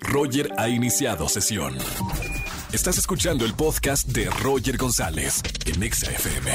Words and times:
Roger 0.00 0.50
ha 0.56 0.68
iniciado 0.68 1.28
sesión. 1.28 1.76
Estás 2.72 2.98
escuchando 2.98 3.44
el 3.44 3.54
podcast 3.54 4.08
de 4.08 4.28
Roger 4.30 4.76
González 4.76 5.42
en 5.66 5.82
Exa 5.82 6.10
FM. 6.10 6.50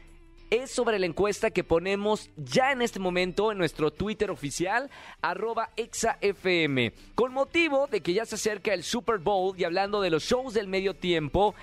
es 0.49 0.71
sobre 0.71 0.99
la 0.99 1.05
encuesta 1.05 1.51
que 1.51 1.63
ponemos 1.63 2.29
ya 2.37 2.71
en 2.71 2.81
este 2.81 2.99
momento 2.99 3.51
en 3.51 3.57
nuestro 3.57 3.91
Twitter 3.91 4.31
oficial, 4.31 4.89
arroba 5.21 5.71
exafm. 5.75 6.91
Con 7.15 7.33
motivo 7.33 7.87
de 7.87 8.01
que 8.01 8.13
ya 8.13 8.25
se 8.25 8.35
acerca 8.35 8.73
el 8.73 8.83
Super 8.83 9.17
Bowl 9.17 9.55
y 9.57 9.63
hablando 9.63 10.01
de 10.01 10.11
los 10.11 10.23
shows 10.23 10.53
del 10.53 10.67
medio 10.67 10.93
tiempo, 10.93 11.55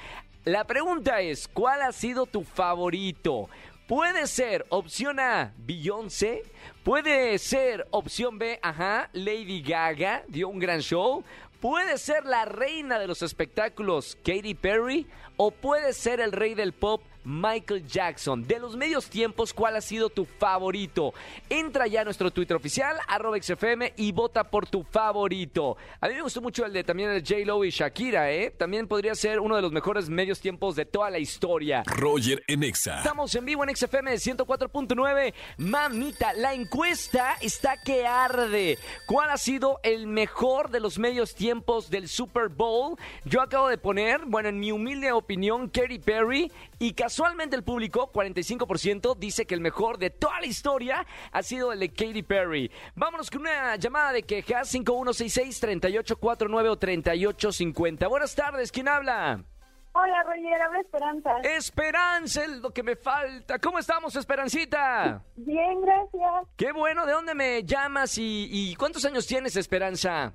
la 0.45 0.65
pregunta 0.65 1.21
es, 1.21 1.47
¿cuál 1.49 1.83
ha 1.83 1.93
sido 1.93 2.27
tu 2.27 2.43
favorito? 2.43 3.49
Puede 3.87 4.27
ser 4.27 4.65
opción 4.69 5.19
A, 5.19 5.53
Beyoncé. 5.59 6.43
Puede 6.85 7.39
ser 7.39 7.87
opción 7.91 8.39
B, 8.39 8.59
ajá, 8.63 9.11
Lady 9.13 9.61
Gaga, 9.63 10.25
dio 10.29 10.49
un 10.49 10.59
gran 10.59 10.81
show. 10.81 11.25
Puede 11.61 11.99
ser 11.99 12.25
la 12.25 12.45
reina 12.45 12.99
de 12.99 13.07
los 13.07 13.23
espectáculos, 13.23 14.17
Katy 14.25 14.55
Perry. 14.55 15.07
O 15.37 15.51
puede 15.51 15.93
ser 15.93 16.21
el 16.21 16.33
rey 16.33 16.55
del 16.55 16.73
pop, 16.73 17.03
Michael 17.25 17.87
Jackson. 17.87 18.47
De 18.47 18.59
los 18.59 18.77
medios 18.77 19.07
tiempos, 19.09 19.53
¿cuál 19.53 19.77
ha 19.77 19.81
sido 19.81 20.09
tu 20.11 20.25
favorito? 20.25 21.15
Entra 21.49 21.87
ya 21.87 22.03
a 22.03 22.05
nuestro 22.05 22.31
Twitter 22.31 22.57
oficial, 22.57 22.97
arroba 23.09 23.41
XFM, 23.41 23.95
y 23.97 24.13
vota 24.13 24.45
por 24.45 24.67
tu 24.67 24.83
favorito. 24.83 25.77
A 26.01 26.09
mí 26.09 26.15
me 26.15 26.23
gustó 26.23 26.41
mucho 26.41 26.65
el 26.65 26.73
de 26.73 26.85
también 26.85 27.11
el 27.11 27.23
J-Lo 27.23 27.65
y 27.65 27.71
Shakira, 27.71 28.33
¿eh? 28.33 28.51
También 28.51 28.87
podría 28.87 29.15
ser 29.15 29.41
uno 29.41 29.57
de 29.57 29.63
los 29.63 29.73
mejores 29.73 30.09
medios 30.09 30.41
tiempos 30.41 30.77
de 30.77 30.85
toda 30.85 31.11
la 31.11 31.19
historia. 31.19 31.83
Roger 31.87 32.43
en 32.47 32.63
Exa. 32.63 32.99
Estamos 32.99 33.35
en 33.35 33.45
vivo 33.45 33.65
en 33.65 33.75
XFM 33.75 34.15
104.9. 34.15 35.35
Mamita, 35.59 36.33
la 36.35 36.55
encuesta 36.55 37.37
está 37.41 37.77
que 37.83 38.07
arde. 38.07 38.79
¿Cuál 39.07 39.31
ha 39.31 39.37
sido 39.37 39.81
el 39.83 40.07
mejor 40.07 40.71
de 40.71 40.81
los 40.81 40.99
medios 40.99 41.35
tiempos 41.35 41.91
del 41.91 42.09
Super 42.09 42.49
Bowl? 42.49 42.97
Yo 43.25 43.41
acabo 43.41 43.69
de 43.69 43.79
poner, 43.79 44.23
bueno, 44.27 44.49
en 44.49 44.59
mi 44.59 44.73
humilde 44.73 45.13
opinión, 45.13 45.69
Katy 45.69 45.99
Perry 45.99 46.51
y 46.79 46.93
casualmente 47.13 47.55
el 47.57 47.63
público, 47.63 48.11
45%, 48.11 49.15
dice 49.19 49.45
que 49.45 49.53
el 49.55 49.61
mejor 49.61 49.99
de 49.99 50.09
toda 50.09 50.41
la 50.41 50.47
historia 50.47 51.07
ha 51.31 51.43
sido 51.43 51.71
el 51.71 51.81
de 51.81 51.91
Katy 51.91 52.23
Perry. 52.23 52.73
Vámonos 52.95 53.31
con 53.31 53.43
una 53.43 53.77
llamada 53.77 54.13
de 54.13 54.23
quejas, 54.23 54.75
5166-3849 54.75 56.71
o 56.71 56.77
3850. 56.79 58.09
Buenas 58.09 58.35
tardes, 58.35 58.73
¿quién 58.73 58.89
habla? 58.89 59.45
Hola, 59.93 60.23
Roger, 60.23 60.63
habla 60.63 60.81
Esperanza. 60.81 61.31
Esperanza, 61.43 62.45
es 62.45 62.51
lo 62.63 62.71
que 62.71 62.83
me 62.83 62.97
falta. 62.97 63.59
¿Cómo 63.59 63.79
estamos, 63.79 64.17
Esperancita? 64.17 65.23
Bien, 65.37 65.83
gracias. 65.83 66.49
Qué 66.57 66.73
bueno, 66.73 67.05
¿de 67.05 67.13
dónde 67.13 67.35
me 67.35 67.63
llamas 67.63 68.17
y, 68.17 68.49
y 68.51 68.75
cuántos 68.77 69.05
años 69.05 69.27
tienes, 69.27 69.55
Esperanza? 69.57 70.33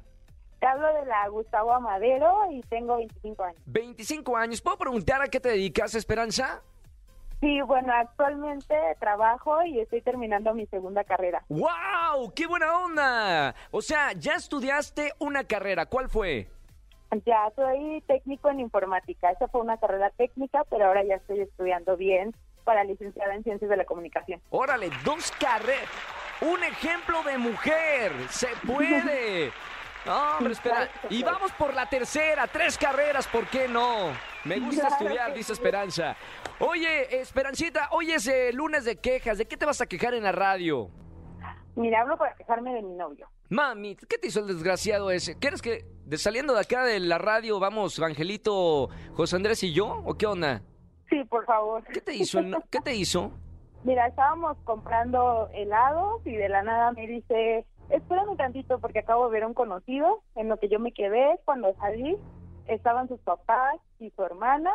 Te 0.59 0.65
hablo 0.65 0.87
de 0.93 1.05
la 1.05 1.27
Gustavo 1.27 1.73
Amadero 1.73 2.51
y 2.51 2.61
tengo 2.61 2.97
25 2.97 3.43
años. 3.43 3.61
25 3.65 4.37
años. 4.37 4.61
¿Puedo 4.61 4.77
preguntar 4.77 5.21
a 5.21 5.27
qué 5.27 5.39
te 5.39 5.49
dedicas, 5.49 5.93
Esperanza? 5.93 6.61
Sí, 7.39 7.61
bueno, 7.61 7.93
actualmente 7.93 8.75
trabajo 8.99 9.63
y 9.63 9.79
estoy 9.79 10.01
terminando 10.01 10.55
mi 10.55 10.65
segunda 10.65 11.03
carrera. 11.03 11.43
¡Wow! 11.49 12.33
¡Qué 12.35 12.47
buena 12.47 12.79
onda! 12.79 13.55
O 13.69 13.81
sea, 13.83 14.13
ya 14.13 14.33
estudiaste 14.33 15.13
una 15.19 15.43
carrera. 15.43 15.85
¿Cuál 15.85 16.09
fue? 16.09 16.47
Ya 17.25 17.51
soy 17.55 18.03
técnico 18.07 18.49
en 18.49 18.59
informática. 18.59 19.29
Esa 19.29 19.47
fue 19.47 19.61
una 19.61 19.77
carrera 19.77 20.09
técnica, 20.17 20.63
pero 20.71 20.87
ahora 20.87 21.03
ya 21.03 21.15
estoy 21.15 21.41
estudiando 21.41 21.95
bien 21.95 22.35
para 22.63 22.83
licenciada 22.83 23.35
en 23.35 23.43
ciencias 23.43 23.69
de 23.69 23.77
la 23.77 23.85
comunicación. 23.85 24.41
Órale, 24.49 24.89
dos 25.05 25.31
carreras. 25.39 25.87
Un 26.41 26.63
ejemplo 26.63 27.21
de 27.23 27.37
mujer. 27.37 28.11
Se 28.29 28.47
puede. 28.67 29.51
No, 30.07 30.37
hombre, 30.37 30.53
espera. 30.53 30.89
Y 31.09 31.21
vamos 31.21 31.51
por 31.51 31.73
la 31.73 31.85
tercera, 31.85 32.47
tres 32.47 32.77
carreras, 32.77 33.27
¿por 33.27 33.45
qué 33.47 33.67
no? 33.67 34.11
Me 34.45 34.59
gusta 34.59 34.87
estudiar, 34.87 35.33
dice 35.33 35.51
Esperanza. 35.51 36.15
Oye, 36.59 37.19
Esperancita, 37.19 37.89
hoy 37.91 38.11
es 38.11 38.25
eh, 38.27 38.51
lunes 38.53 38.85
de 38.85 38.95
quejas. 38.95 39.37
¿De 39.37 39.45
qué 39.45 39.57
te 39.57 39.65
vas 39.65 39.81
a 39.81 39.85
quejar 39.85 40.13
en 40.13 40.23
la 40.23 40.31
radio? 40.31 40.89
Mira, 41.75 42.01
hablo 42.01 42.17
para 42.17 42.33
quejarme 42.35 42.73
de 42.73 42.81
mi 42.81 42.95
novio. 42.95 43.29
Mami, 43.49 43.95
¿qué 43.95 44.17
te 44.17 44.27
hizo 44.27 44.39
el 44.39 44.47
desgraciado 44.47 45.11
ese? 45.11 45.37
¿Quieres 45.37 45.61
que 45.61 45.85
de 46.05 46.17
saliendo 46.17 46.53
de 46.53 46.61
acá 46.61 46.83
de 46.83 46.99
la 46.99 47.17
radio 47.17 47.59
vamos 47.59 47.99
Angelito, 47.99 48.89
José 49.13 49.35
Andrés 49.35 49.61
y 49.63 49.73
yo? 49.73 50.01
¿O 50.05 50.15
qué 50.15 50.25
onda? 50.25 50.61
Sí, 51.09 51.23
por 51.25 51.45
favor. 51.45 51.83
¿Qué 51.83 52.01
te 52.01 52.13
hizo? 52.13 52.39
¿Qué 52.71 52.79
te 52.79 52.95
hizo? 52.95 53.31
Mira, 53.83 54.07
estábamos 54.07 54.57
comprando 54.63 55.49
helados 55.53 56.25
y 56.25 56.35
de 56.35 56.49
la 56.49 56.63
nada 56.63 56.91
me 56.93 57.07
dice, 57.07 57.65
espérame 57.89 58.35
tantito 58.37 58.79
porque 58.79 58.99
acabo 58.99 59.25
de 59.25 59.33
ver 59.33 59.43
a 59.43 59.47
un 59.47 59.53
conocido 59.53 60.21
en 60.35 60.49
lo 60.49 60.57
que 60.57 60.69
yo 60.69 60.79
me 60.79 60.91
quedé 60.91 61.39
cuando 61.45 61.73
salí. 61.75 62.17
Estaban 62.67 63.07
sus 63.07 63.19
papás 63.21 63.75
y 63.99 64.09
su 64.11 64.23
hermana. 64.23 64.71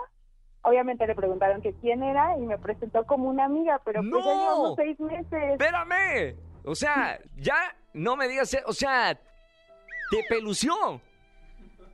Obviamente 0.63 1.07
le 1.07 1.15
preguntaron 1.15 1.61
que 1.61 1.75
quién 1.75 2.03
era 2.03 2.39
y 2.39 2.43
me 2.43 2.57
presentó 2.57 3.05
como 3.05 3.29
una 3.29 3.45
amiga, 3.45 3.81
pero 3.85 4.01
pues 4.09 4.25
ya 4.25 4.33
llevamos 4.33 4.77
seis 4.77 4.99
meses. 5.01 5.53
¡Espérame! 5.53 6.37
O 6.65 6.75
sea, 6.75 7.19
ya 7.37 7.57
no 7.93 8.17
me 8.17 8.29
digas, 8.29 8.57
o 8.67 8.73
sea, 8.73 9.15
te 9.15 10.25
pelució. 10.29 10.73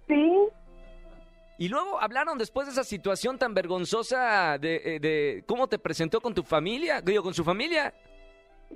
Sí. 0.07 0.49
Y 1.59 1.69
luego 1.69 2.01
hablaron 2.01 2.39
después 2.39 2.67
de 2.67 2.73
esa 2.73 2.85
situación 2.85 3.39
tan 3.39 3.55
vergonzosa 3.55 4.59
de, 4.59 4.77
eh, 4.85 5.01
de 5.01 5.45
cómo 5.47 5.67
te 5.67 5.79
presentó 5.79 6.21
con 6.21 6.35
tu 6.35 6.45
familia, 6.45 7.01
digo, 7.01 7.23
con 7.23 7.35
su 7.35 7.43
familia. 7.43 7.93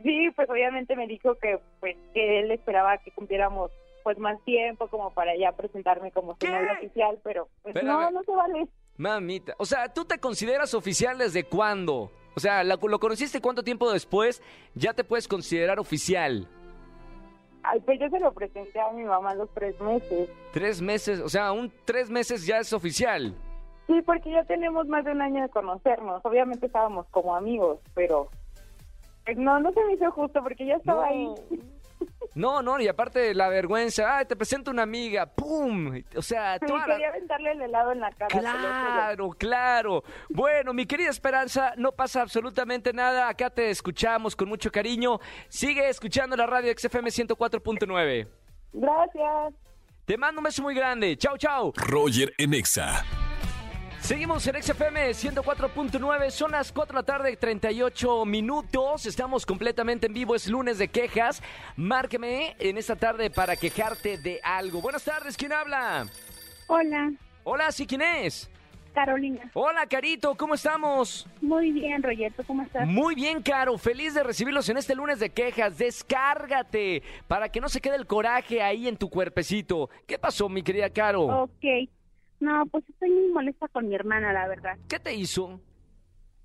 Sí, 0.02 0.30
pues 0.34 0.48
obviamente 0.48 0.96
me 0.96 1.06
dijo 1.06 1.34
que 1.36 1.58
pues 1.80 1.96
que 2.14 2.40
él 2.40 2.50
esperaba 2.50 2.98
que 2.98 3.10
cumpliéramos 3.12 3.70
pues 4.04 4.18
más 4.18 4.42
tiempo 4.44 4.88
como 4.88 5.12
para 5.12 5.36
ya 5.36 5.52
presentarme 5.52 6.10
como 6.10 6.36
su 6.40 6.46
novia 6.46 6.72
oficial, 6.72 7.18
pero 7.22 7.48
pues 7.62 7.74
no, 7.84 8.10
no 8.10 8.22
se 8.24 8.32
vale. 8.32 8.66
Mamita, 8.96 9.54
o 9.58 9.64
sea, 9.64 9.92
¿tú 9.92 10.04
te 10.04 10.18
consideras 10.18 10.74
oficial 10.74 11.18
desde 11.18 11.44
cuándo? 11.44 12.10
O 12.34 12.40
sea, 12.40 12.64
la- 12.64 12.78
lo 12.82 12.98
conociste 12.98 13.40
cuánto 13.40 13.62
tiempo 13.62 13.92
después 13.92 14.42
ya 14.74 14.92
te 14.94 15.04
puedes 15.04 15.28
considerar 15.28 15.78
oficial. 15.78 16.48
Ay, 17.62 17.78
pues 17.80 18.00
yo 18.00 18.08
se 18.08 18.18
lo 18.18 18.32
presenté 18.32 18.80
a 18.80 18.90
mi 18.90 19.04
mamá 19.04 19.30
a 19.30 19.34
los 19.36 19.48
tres 19.54 19.78
meses. 19.80 20.28
Tres 20.52 20.82
meses, 20.82 21.20
o 21.20 21.28
sea, 21.28 21.52
un 21.52 21.72
tres 21.84 22.10
meses 22.10 22.44
ya 22.44 22.58
es 22.58 22.72
oficial. 22.72 23.34
Sí, 23.86 24.00
porque 24.04 24.30
ya 24.32 24.42
tenemos 24.44 24.86
más 24.88 25.04
de 25.04 25.12
un 25.12 25.22
año 25.22 25.42
de 25.42 25.48
conocernos. 25.48 26.24
Obviamente 26.24 26.66
estábamos 26.66 27.06
como 27.10 27.36
amigos, 27.36 27.78
pero 27.94 28.28
no, 29.36 29.60
no 29.60 29.72
se 29.72 29.84
me 29.84 29.94
hizo 29.94 30.10
justo 30.12 30.42
porque 30.42 30.66
ya 30.66 30.74
estaba 30.74 31.06
ahí. 31.06 31.26
No, 32.34 32.62
no, 32.62 32.80
y 32.80 32.88
aparte 32.88 33.34
la 33.34 33.48
vergüenza, 33.48 34.16
ay, 34.16 34.24
te 34.24 34.34
presento 34.36 34.70
una 34.70 34.82
amiga, 34.84 35.26
¡pum! 35.26 36.02
O 36.16 36.22
sea, 36.22 36.58
Sí, 36.58 36.66
toda 36.66 36.86
la- 36.86 36.94
quería 36.94 37.08
aventarle 37.10 37.52
el 37.52 37.60
helado 37.62 37.92
en 37.92 38.00
la 38.00 38.10
cara. 38.12 38.28
Claro, 38.28 39.30
claro. 39.30 40.02
Bueno, 40.30 40.72
mi 40.72 40.86
querida 40.86 41.10
Esperanza, 41.10 41.74
no 41.76 41.92
pasa 41.92 42.22
absolutamente 42.22 42.92
nada. 42.94 43.28
Acá 43.28 43.50
te 43.50 43.68
escuchamos 43.70 44.34
con 44.34 44.48
mucho 44.48 44.72
cariño. 44.72 45.18
Sigue 45.48 45.88
escuchando 45.90 46.34
la 46.36 46.46
radio 46.46 46.72
XFM 46.76 47.10
104.9. 47.10 48.26
Gracias. 48.72 49.54
Te 50.06 50.16
mando 50.16 50.40
un 50.40 50.44
beso 50.44 50.62
muy 50.62 50.74
grande. 50.74 51.16
Chao, 51.18 51.36
chao. 51.36 51.72
Roger 51.76 52.32
en 52.38 52.54
Exa. 52.54 53.04
Seguimos 54.12 54.46
en 54.46 54.62
XFM 54.62 55.10
104.9, 55.12 56.30
son 56.30 56.50
las 56.50 56.70
4 56.70 56.92
de 56.92 57.00
la 57.00 57.02
tarde, 57.02 57.34
38 57.34 58.26
minutos. 58.26 59.06
Estamos 59.06 59.46
completamente 59.46 60.06
en 60.06 60.12
vivo, 60.12 60.34
es 60.34 60.48
lunes 60.48 60.76
de 60.76 60.88
quejas. 60.88 61.42
Márqueme 61.76 62.54
en 62.58 62.76
esta 62.76 62.94
tarde 62.94 63.30
para 63.30 63.56
quejarte 63.56 64.18
de 64.18 64.38
algo. 64.44 64.82
Buenas 64.82 65.02
tardes, 65.02 65.34
¿quién 65.34 65.54
habla? 65.54 66.08
Hola, 66.66 67.10
Hola, 67.42 67.72
¿sí 67.72 67.86
quién 67.86 68.02
es? 68.02 68.50
Carolina. 68.92 69.50
Hola, 69.54 69.86
Carito, 69.86 70.34
¿cómo 70.34 70.52
estamos? 70.52 71.26
Muy 71.40 71.72
bien, 71.72 72.02
Royerto, 72.02 72.44
¿cómo 72.46 72.64
estás? 72.64 72.86
Muy 72.86 73.14
bien, 73.14 73.42
Caro. 73.42 73.78
Feliz 73.78 74.12
de 74.12 74.22
recibirlos 74.22 74.68
en 74.68 74.76
este 74.76 74.94
lunes 74.94 75.20
de 75.20 75.30
quejas. 75.30 75.78
Descárgate 75.78 77.02
para 77.28 77.48
que 77.48 77.62
no 77.62 77.70
se 77.70 77.80
quede 77.80 77.96
el 77.96 78.06
coraje 78.06 78.60
ahí 78.60 78.88
en 78.88 78.98
tu 78.98 79.08
cuerpecito. 79.08 79.88
¿Qué 80.06 80.18
pasó, 80.18 80.50
mi 80.50 80.62
querida 80.62 80.90
Caro? 80.90 81.22
Ok. 81.44 81.64
No, 82.42 82.66
pues 82.66 82.82
estoy 82.88 83.08
muy 83.08 83.28
molesta 83.30 83.68
con 83.68 83.88
mi 83.88 83.94
hermana, 83.94 84.32
la 84.32 84.48
verdad. 84.48 84.76
¿Qué 84.88 84.98
te 84.98 85.14
hizo? 85.14 85.60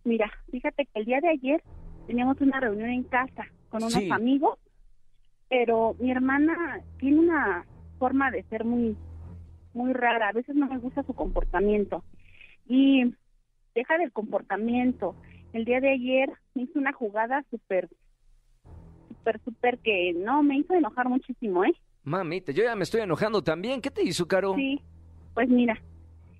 Mira, 0.03 0.31
fíjate 0.51 0.85
que 0.85 0.99
el 0.99 1.05
día 1.05 1.19
de 1.21 1.29
ayer 1.29 1.63
teníamos 2.05 2.39
una 2.39 2.59
reunión 2.59 2.91
en 2.91 3.01
casa 3.03 3.47
con 3.69 3.81
unos 3.81 3.93
Sí. 3.93 4.07
amigos, 4.11 4.59
pero 5.49 5.95
mi 5.99 6.11
hermana 6.11 6.81
tiene 6.99 7.17
una 7.17 7.65
forma 7.97 8.29
de 8.29 8.43
ser 8.43 8.63
muy, 8.63 8.95
muy 9.73 9.91
rara. 9.93 10.29
A 10.29 10.33
veces 10.33 10.55
no 10.55 10.67
me 10.67 10.77
gusta 10.77 11.01
su 11.01 11.15
comportamiento. 11.15 12.03
Y 12.67 13.15
deja 13.73 13.97
del 13.97 14.11
comportamiento. 14.11 15.15
El 15.51 15.65
día 15.65 15.79
de 15.79 15.93
ayer 15.93 16.29
me 16.53 16.61
hizo 16.61 16.77
una 16.77 16.93
jugada 16.93 17.43
súper, 17.49 17.89
súper, 19.07 19.41
súper 19.43 19.79
que 19.79 20.13
no, 20.15 20.43
me 20.43 20.57
hizo 20.59 20.75
enojar 20.75 21.09
muchísimo, 21.09 21.65
¿eh? 21.65 21.73
Mamita, 22.03 22.51
yo 22.51 22.63
ya 22.63 22.75
me 22.75 22.83
estoy 22.83 23.01
enojando 23.01 23.41
también. 23.43 23.81
¿Qué 23.81 23.89
te 23.89 24.03
hizo, 24.03 24.27
Caro? 24.27 24.53
Sí, 24.53 24.79
pues 25.37 25.49
mira, 25.49 25.79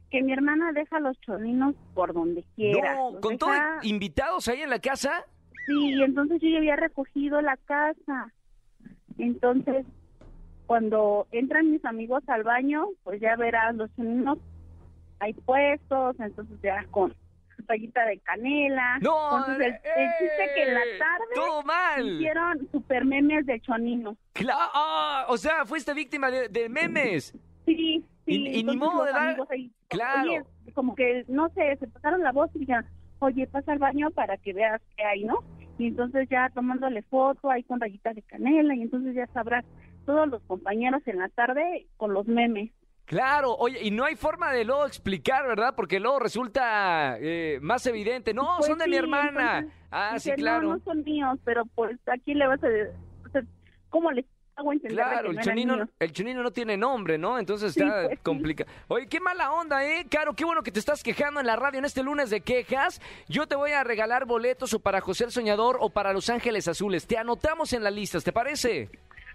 que 0.10 0.24
mi 0.24 0.34
hermana 0.34 0.72
deja 0.72 1.00
los 1.00 1.20
choninos 1.22 1.76
por 1.94 2.14
donde 2.16 2.44
quiera. 2.56 2.96
No, 2.96 3.20
con 3.22 3.38
deja- 3.38 3.78
invitados 3.84 4.48
ahí 4.48 4.62
en 4.64 4.72
la 4.72 4.80
casa. 4.80 5.24
Sí, 5.68 5.94
y 5.94 6.02
entonces 6.02 6.42
yo 6.42 6.50
ya 6.50 6.58
había 6.58 6.76
recogido 6.78 7.40
la 7.42 7.58
casa. 7.58 8.34
Entonces, 9.20 9.86
cuando 10.66 11.28
entran 11.32 11.70
mis 11.72 11.86
amigos 11.86 12.24
al 12.28 12.42
baño, 12.44 12.88
pues 13.04 13.22
ya 13.22 13.36
verás 13.36 13.76
los 13.76 13.94
choninos 13.96 14.40
hay 15.20 15.34
puestos, 15.34 16.20
entonces 16.20 16.58
ya 16.64 16.84
con 16.90 17.14
rayita 17.68 18.04
de 18.06 18.18
canela. 18.20 18.98
No, 19.02 19.38
Entonces, 19.40 19.68
el, 19.68 19.74
el 20.04 20.10
chiste 20.20 20.52
que 20.56 20.64
en 20.64 20.74
la 20.74 20.80
¡eh! 20.82 20.98
tarde 20.98 21.26
Todo 21.36 21.62
mal. 21.64 22.08
hicieron 22.08 22.68
super 22.72 23.06
memes 23.06 23.46
de 23.46 23.60
chonino. 23.62 24.16
Cla- 24.34 24.56
ah, 24.74 25.26
o 25.30 25.38
sea, 25.38 25.66
fuiste 25.66 25.94
víctima 25.94 26.32
de, 26.32 26.50
de 26.50 26.68
memes. 26.70 27.36
Sí, 27.66 28.04
sí. 28.28 28.34
Y- 28.48 28.60
y 28.60 28.64
ni 28.64 28.78
modo 28.78 29.04
de 29.06 29.12
dar- 29.12 29.38
ahí, 29.50 29.72
Claro. 29.88 30.30
oye, 30.32 30.44
como 30.74 30.94
que, 30.96 31.26
no 31.28 31.50
sé, 31.50 31.76
se 31.78 31.88
pasaron 31.88 32.22
la 32.22 32.32
voz 32.32 32.52
y 32.54 32.60
dijeron, 32.60 32.86
oye, 33.20 33.48
pasa 33.48 33.72
al 33.72 33.80
baño 33.80 34.12
para 34.12 34.38
que 34.38 34.54
veas 34.54 34.80
qué 34.96 35.04
hay, 35.04 35.24
¿no? 35.24 35.40
Y 35.80 35.88
entonces 35.88 36.28
ya 36.30 36.50
tomándole 36.54 37.02
foto 37.04 37.50
ahí 37.50 37.64
con 37.64 37.80
rayitas 37.80 38.14
de 38.16 38.22
canela 38.22 38.76
y 38.76 38.82
entonces 38.84 39.16
ya 39.16 39.26
sabrás 39.28 39.66
todos 40.06 40.28
los 40.28 40.42
compañeros 40.44 41.02
en 41.08 41.18
la 41.20 41.30
tarde 41.30 41.88
con 41.98 42.14
los 42.14 42.28
memes. 42.28 42.72
Claro, 43.06 43.56
oye, 43.56 43.82
y 43.84 43.92
no 43.92 44.04
hay 44.04 44.16
forma 44.18 44.52
de 44.52 44.66
luego 44.66 44.86
explicar, 44.86 45.48
¿verdad? 45.48 45.74
Porque 45.78 46.00
luego 46.00 46.20
resulta 46.20 47.18
eh, 47.22 47.58
más 47.62 47.86
evidente. 47.88 48.34
No, 48.34 48.56
Pues 48.58 48.68
son 48.68 48.80
de 48.80 48.86
mi 48.88 48.94
sí, 48.94 48.98
hermana. 48.98 49.60
entonces, 49.60 49.80
ah, 49.92 50.20
sí, 50.20 50.32
claro. 50.34 50.68
No, 50.68 50.76
no 50.76 50.84
son 50.84 51.04
míos, 51.04 51.40
pero 51.46 51.64
pues 51.74 51.98
aquí 52.08 52.34
le 52.34 52.48
vas 52.48 52.62
a... 52.64 52.68
o 52.68 53.30
sea, 53.30 53.42
¿Cómo 53.90 54.12
les 54.12 54.26
hago 54.58 54.74
entender 54.74 54.96
Claro, 54.98 55.22
que 55.22 55.28
el 55.30 55.36
no 55.36 55.42
eran 55.42 55.44
chonino, 55.46 55.76
míos? 55.76 55.90
el 56.00 56.12
chonino 56.12 56.44
no 56.44 56.52
tiene 56.52 56.76
nombre, 56.78 57.18
¿no? 57.18 57.38
Entonces 57.40 57.74
Sí, 57.74 57.80
está 57.82 57.94
pues, 58.06 58.10
sí. 58.12 58.24
complicado. 58.24 58.70
Oye, 58.88 59.08
qué 59.08 59.20
mala 59.20 59.52
onda, 59.54 59.86
¿eh? 59.86 60.06
Caro, 60.10 60.34
qué 60.34 60.44
bueno 60.46 60.64
que 60.64 60.72
te 60.72 60.80
estás 60.80 61.04
quejando 61.04 61.40
en 61.40 61.46
la 61.46 61.56
radio 61.56 61.80
en 61.80 61.86
este 61.86 62.04
lunes 62.04 62.30
de 62.30 62.42
quejas. 62.42 63.00
Yo 63.28 63.48
te 63.48 63.56
voy 63.56 63.72
a 63.72 63.84
regalar 63.84 64.26
boletos 64.26 64.74
o 64.74 64.80
para 64.80 65.00
José 65.00 65.26
el 65.26 65.32
Soñador 65.32 65.78
o 65.80 65.90
para 65.92 66.12
Los 66.12 66.30
Ángeles 66.30 66.68
Azules. 66.68 67.06
Te 67.08 67.18
anotamos 67.18 67.72
en 67.74 67.84
las 67.84 67.94
listas, 67.94 68.24
¿te 68.24 68.34
parece? 68.34 68.90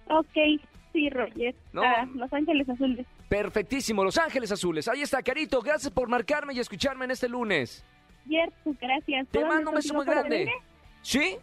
Ok, 0.08 0.60
sí, 0.92 1.08
Roger. 1.10 1.54
No. 1.72 1.82
Ah, 1.84 2.06
Los 2.14 2.32
Ángeles 2.32 2.68
Azules. 2.68 3.06
Perfectísimo, 3.28 4.02
Los 4.04 4.18
Ángeles 4.18 4.50
Azules. 4.52 4.88
Ahí 4.88 5.02
está, 5.02 5.22
Carito. 5.22 5.62
Gracias 5.62 5.92
por 5.92 6.08
marcarme 6.08 6.52
y 6.54 6.58
escucharme 6.60 7.04
en 7.04 7.12
este 7.12 7.28
lunes. 7.28 7.84
Cierto, 8.26 8.54
pues, 8.64 8.78
gracias. 8.80 9.28
Te 9.28 9.38
¿Puedo 9.40 9.46
mando 9.52 9.70
un 9.70 9.76
beso 9.76 9.94
muy 9.94 10.04
grande. 10.04 10.52
¿Sí? 11.00 11.36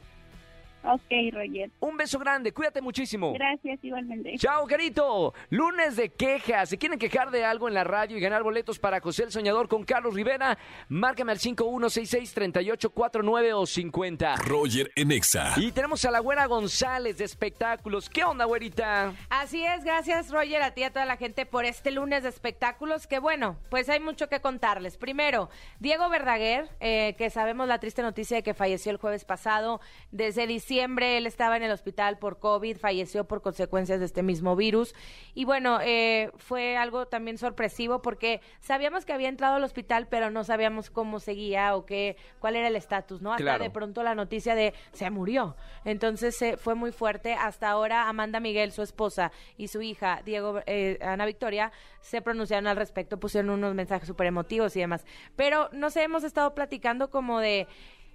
Ok, 0.84 1.12
Roger. 1.34 1.70
Un 1.82 1.98
beso 1.98 2.18
grande. 2.20 2.54
Cuídate 2.54 2.82
muchísimo. 2.82 3.34
Gracias, 3.34 3.80
igualmente. 3.84 4.38
Chao, 4.38 4.66
Carito. 4.66 5.34
Lunes 5.50 5.98
de 5.98 6.08
quejas. 6.10 6.70
¿Se 6.70 6.78
quieren 6.78 6.98
quejar 6.98 7.32
de 7.32 7.44
algo 7.44 7.68
en 7.68 7.74
la 7.74 7.84
radio 7.84 8.16
y 8.18 8.22
ganar 8.22 8.44
boletos 8.44 8.80
para 8.80 9.02
José 9.02 9.24
el 9.24 9.32
Soñador 9.32 9.68
con 9.68 9.84
Carlos 9.84 10.14
Rivera? 10.14 10.58
Márcame 10.88 11.34
al 11.34 11.40
5166-3849 11.40 13.52
o 13.54 13.66
50. 13.66 14.38
Roger 14.38 14.90
en 14.96 15.12
Exa. 15.12 15.56
Y 15.58 15.74
tenemos 15.74 16.06
a 16.06 16.12
la 16.12 16.20
güera 16.20 16.46
González 16.46 17.18
de 17.18 17.26
espectáculos. 17.26 18.10
¿Qué 18.10 18.24
onda, 18.24 18.46
güerita? 18.46 19.14
Así 19.30 19.66
es, 19.66 19.84
gracias 19.84 20.32
Roger, 20.32 20.62
a 20.62 20.72
ti 20.72 20.80
y 20.82 20.86
a 20.86 20.94
toda 20.94 21.06
la 21.06 21.18
gente 21.18 21.46
por 21.46 21.66
este 21.66 21.92
lunes 21.92 22.24
de 22.24 22.30
espectáculos, 22.30 23.06
que 23.06 23.20
bueno, 23.20 23.58
pues 23.70 23.90
hay 23.90 24.00
mucho 24.00 24.30
que 24.30 24.40
contarles. 24.40 24.96
Primero, 24.96 25.50
Diego 25.80 26.08
Verdaguer, 26.10 26.70
eh, 26.80 27.16
que 27.18 27.30
sabemos 27.30 27.68
la 27.68 27.80
triste 27.80 28.02
noticia 28.02 28.38
de 28.38 28.44
que 28.44 28.54
falleció 28.54 28.92
el 28.92 28.98
jueves 28.98 29.26
pasado. 29.26 29.82
Desde 30.12 30.48
diciembre 30.48 30.69
él 30.78 31.26
estaba 31.26 31.58
en 31.58 31.64
el 31.64 31.72
hospital 31.72 32.20
por 32.20 32.38
COVID, 32.38 32.78
falleció 32.78 33.24
por 33.26 33.42
consecuencias 33.42 34.00
de 34.00 34.06
este 34.06 34.22
mismo 34.22 34.56
virus. 34.56 34.94
Y 35.34 35.46
bueno, 35.46 35.80
eh, 35.82 36.32
fue 36.38 36.78
algo 36.78 37.08
también 37.08 37.38
sorpresivo 37.38 38.02
porque 38.02 38.42
sabíamos 38.60 39.06
que 39.06 39.14
había 39.14 39.30
entrado 39.30 39.56
al 39.56 39.64
hospital, 39.64 40.08
pero 40.08 40.30
no 40.30 40.44
sabíamos 40.44 40.90
cómo 40.90 41.20
seguía 41.20 41.76
o 41.76 41.86
qué, 41.86 42.18
cuál 42.40 42.56
era 42.56 42.68
el 42.68 42.76
estatus, 42.76 43.22
¿no? 43.22 43.32
Hasta 43.32 43.44
Claro. 43.44 43.64
de 43.64 43.70
pronto 43.72 44.04
la 44.04 44.14
noticia 44.14 44.54
de 44.54 44.74
se 44.92 45.10
murió. 45.10 45.56
Entonces 45.86 46.40
eh, 46.42 46.58
fue 46.58 46.76
muy 46.76 46.92
fuerte. 46.92 47.34
Hasta 47.34 47.70
ahora 47.70 48.08
Amanda 48.10 48.40
Miguel, 48.40 48.72
su 48.72 48.84
esposa, 48.84 49.32
y 49.58 49.70
su 49.70 49.82
hija, 49.82 50.22
Diego, 50.26 50.62
eh, 50.66 51.00
Ana 51.02 51.26
Victoria, 51.26 51.72
se 52.02 52.22
pronunciaron 52.22 52.68
al 52.68 52.78
respecto, 52.78 53.20
pusieron 53.20 53.50
unos 53.50 53.74
mensajes 53.74 54.08
súper 54.08 54.28
emotivos 54.28 54.76
y 54.76 54.80
demás. 54.82 55.06
Pero 55.36 55.70
no 55.72 55.90
sé, 55.90 56.04
hemos 56.04 56.24
estado 56.24 56.54
platicando 56.54 57.10
como 57.10 57.40
de 57.40 57.68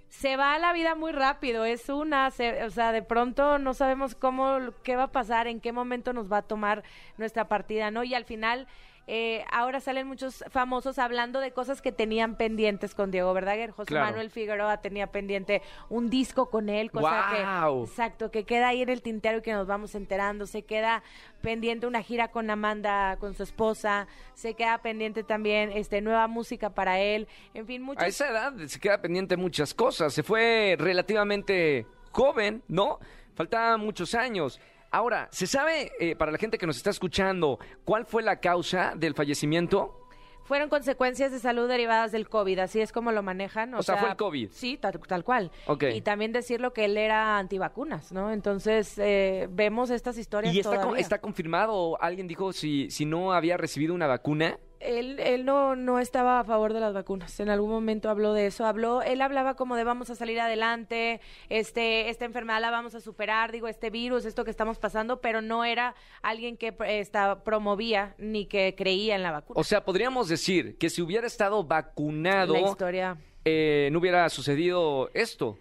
se 0.09 0.37
va 0.37 0.57
la 0.59 0.71
vida 0.73 0.95
muy 0.95 1.11
rápido, 1.11 1.65
es 1.65 1.89
una, 1.89 2.31
se- 2.31 2.63
o 2.63 2.69
sea, 2.69 2.91
de 2.91 3.01
pronto 3.01 3.59
no 3.59 3.73
sabemos 3.73 4.15
cómo, 4.15 4.57
qué 4.83 4.95
va 4.95 5.03
a 5.03 5.11
pasar, 5.11 5.47
en 5.47 5.59
qué 5.59 5.71
momento 5.73 6.13
nos 6.13 6.31
va 6.31 6.37
a 6.37 6.41
tomar 6.41 6.83
nuestra 7.17 7.47
partida, 7.47 7.91
¿no? 7.91 8.03
Y 8.03 8.13
al 8.15 8.25
final, 8.25 8.67
eh, 9.07 9.45
ahora 9.51 9.79
salen 9.79 10.07
muchos 10.07 10.43
famosos 10.49 10.97
hablando 10.97 11.39
de 11.39 11.51
cosas 11.51 11.81
que 11.81 11.91
tenían 11.91 12.35
pendientes 12.35 12.95
con 12.95 13.11
Diego 13.11 13.33
Verdaguer. 13.33 13.71
José 13.71 13.87
Claro. 13.87 14.07
Manuel 14.07 14.31
Figueroa 14.31 14.77
tenía 14.77 15.07
pendiente 15.07 15.61
un 15.89 16.09
disco 16.09 16.49
con 16.49 16.69
él, 16.69 16.89
cosa 16.91 17.27
¡Guau! 17.29 17.83
que, 17.83 17.89
exacto, 17.89 18.31
que 18.31 18.43
queda 18.45 18.69
ahí 18.69 18.81
en 18.81 18.89
el 18.89 19.01
tintero 19.01 19.37
y 19.37 19.41
que 19.41 19.53
nos 19.53 19.67
vamos 19.67 19.93
enterando. 19.93 20.47
Se 20.47 20.63
queda 20.63 21.03
pendiente 21.41 21.85
una 21.85 22.01
gira 22.01 22.29
con 22.29 22.49
Amanda, 22.49 23.17
con 23.17 23.35
su 23.35 23.43
esposa, 23.43 24.07
se 24.33 24.55
queda 24.55 24.79
pendiente 24.79 25.23
también 25.23 25.71
este 25.71 26.01
nueva 26.01 26.27
música 26.27 26.71
para 26.71 26.99
él, 26.99 27.27
en 27.53 27.67
fin, 27.67 27.83
muchas 27.83 28.03
A 28.03 28.07
esa 28.07 28.29
edad 28.29 28.53
se 28.65 28.79
queda 28.79 28.99
pendiente 29.01 29.37
muchas 29.37 29.73
cosas. 29.73 30.13
Se 30.13 30.23
fue 30.23 30.75
relativamente 30.79 31.85
joven, 32.11 32.63
¿no? 32.67 32.99
Faltaban 33.35 33.81
muchos 33.81 34.15
años. 34.15 34.59
Ahora, 34.95 35.27
¿se 35.29 35.45
sabe, 35.45 35.91
eh, 35.99 36.15
para 36.15 36.31
la 36.31 36.37
gente 36.37 36.57
que 36.57 36.65
nos 36.65 36.77
está 36.77 36.89
escuchando, 36.89 37.59
cuál 37.83 38.05
fue 38.05 38.23
la 38.23 38.39
causa 38.39 38.93
del 38.95 39.13
fallecimiento? 39.13 39.99
Fueron 40.45 40.69
consecuencias 40.69 41.33
de 41.33 41.39
salud 41.39 41.67
derivadas 41.67 42.13
del 42.13 42.29
COVID, 42.29 42.59
así 42.59 42.79
es 42.79 42.93
como 42.93 43.11
lo 43.11 43.21
manejan. 43.21 43.73
O, 43.73 43.79
O 43.79 43.83
sea, 43.83 43.97
fue 43.97 44.09
el 44.11 44.15
COVID. 44.15 44.51
Sí, 44.53 44.77
tal, 44.77 44.97
tal 45.05 45.25
cual. 45.25 45.51
Y 45.93 45.99
también 45.99 46.31
decirlo 46.31 46.71
que 46.71 46.85
él 46.85 46.95
era 46.95 47.37
antivacunas, 47.37 48.13
¿no? 48.13 48.31
Entonces, 48.31 48.97
eh, 48.97 49.47
vemos 49.51 49.89
estas 49.89 50.17
historias 50.17 50.55
¿Y 50.55 50.61
está, 50.61 50.79
con- 50.79 50.97
está 50.97 51.19
confirmado? 51.19 52.01
¿Alguien 52.01 52.27
dijo 52.29 52.53
si, 52.53 52.89
si 52.89 53.05
no 53.05 53.33
había 53.33 53.57
recibido 53.57 53.93
una 53.93 54.07
vacuna? 54.07 54.57
Él, 54.85 55.19
él 55.19 55.45
no, 55.45 55.75
no 55.75 55.99
estaba 55.99 56.39
a 56.39 56.43
favor 56.43 56.73
de 56.73 56.79
las 56.79 56.93
vacunas. 56.93 57.39
En 57.39 57.49
algún 57.49 57.69
momento 57.69 58.09
habló 58.09 58.33
de 58.33 58.47
eso. 58.47 58.65
Habló, 58.65 59.01
él 59.01 59.21
hablaba 59.21 59.55
como 59.55 59.75
de 59.75 59.83
vamos 59.83 60.09
a 60.09 60.15
salir 60.15 60.39
adelante, 60.39 61.21
este, 61.49 62.09
esta 62.09 62.25
enfermedad 62.25 62.61
la 62.61 62.71
vamos 62.71 62.95
a 62.95 62.99
superar, 62.99 63.51
digo, 63.51 63.67
este 63.67 63.89
virus, 63.89 64.25
esto 64.25 64.43
que 64.45 64.51
estamos 64.51 64.77
pasando, 64.77 65.21
pero 65.21 65.41
no 65.41 65.65
era 65.65 65.95
alguien 66.21 66.57
que 66.57 66.75
esta, 66.87 67.43
promovía 67.43 68.15
ni 68.17 68.45
que 68.45 68.75
creía 68.77 69.15
en 69.15 69.23
la 69.23 69.31
vacuna. 69.31 69.59
O 69.59 69.63
sea, 69.63 69.83
podríamos 69.83 70.27
decir 70.27 70.77
que 70.77 70.89
si 70.89 71.01
hubiera 71.01 71.27
estado 71.27 71.63
vacunado, 71.63 72.53
la 72.53 72.61
historia. 72.61 73.17
eh, 73.45 73.89
no 73.91 73.99
hubiera 73.99 74.29
sucedido 74.29 75.09
esto. 75.13 75.57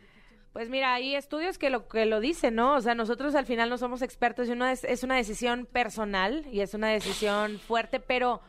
Pues 0.52 0.70
mira, 0.70 0.94
hay 0.94 1.16
estudios 1.16 1.58
que 1.58 1.68
lo 1.68 1.88
que 1.88 2.06
lo 2.06 2.20
dicen, 2.20 2.54
¿no? 2.54 2.74
O 2.76 2.80
sea, 2.80 2.94
nosotros 2.94 3.34
al 3.34 3.44
final 3.44 3.68
no 3.68 3.76
somos 3.76 4.02
expertos 4.02 4.48
y 4.48 4.52
una 4.52 4.70
es, 4.70 4.84
es 4.84 5.02
una 5.02 5.16
decisión 5.16 5.66
personal 5.66 6.46
y 6.52 6.60
es 6.60 6.74
una 6.74 6.88
decisión 6.90 7.58
fuerte, 7.58 7.98
pero 7.98 8.40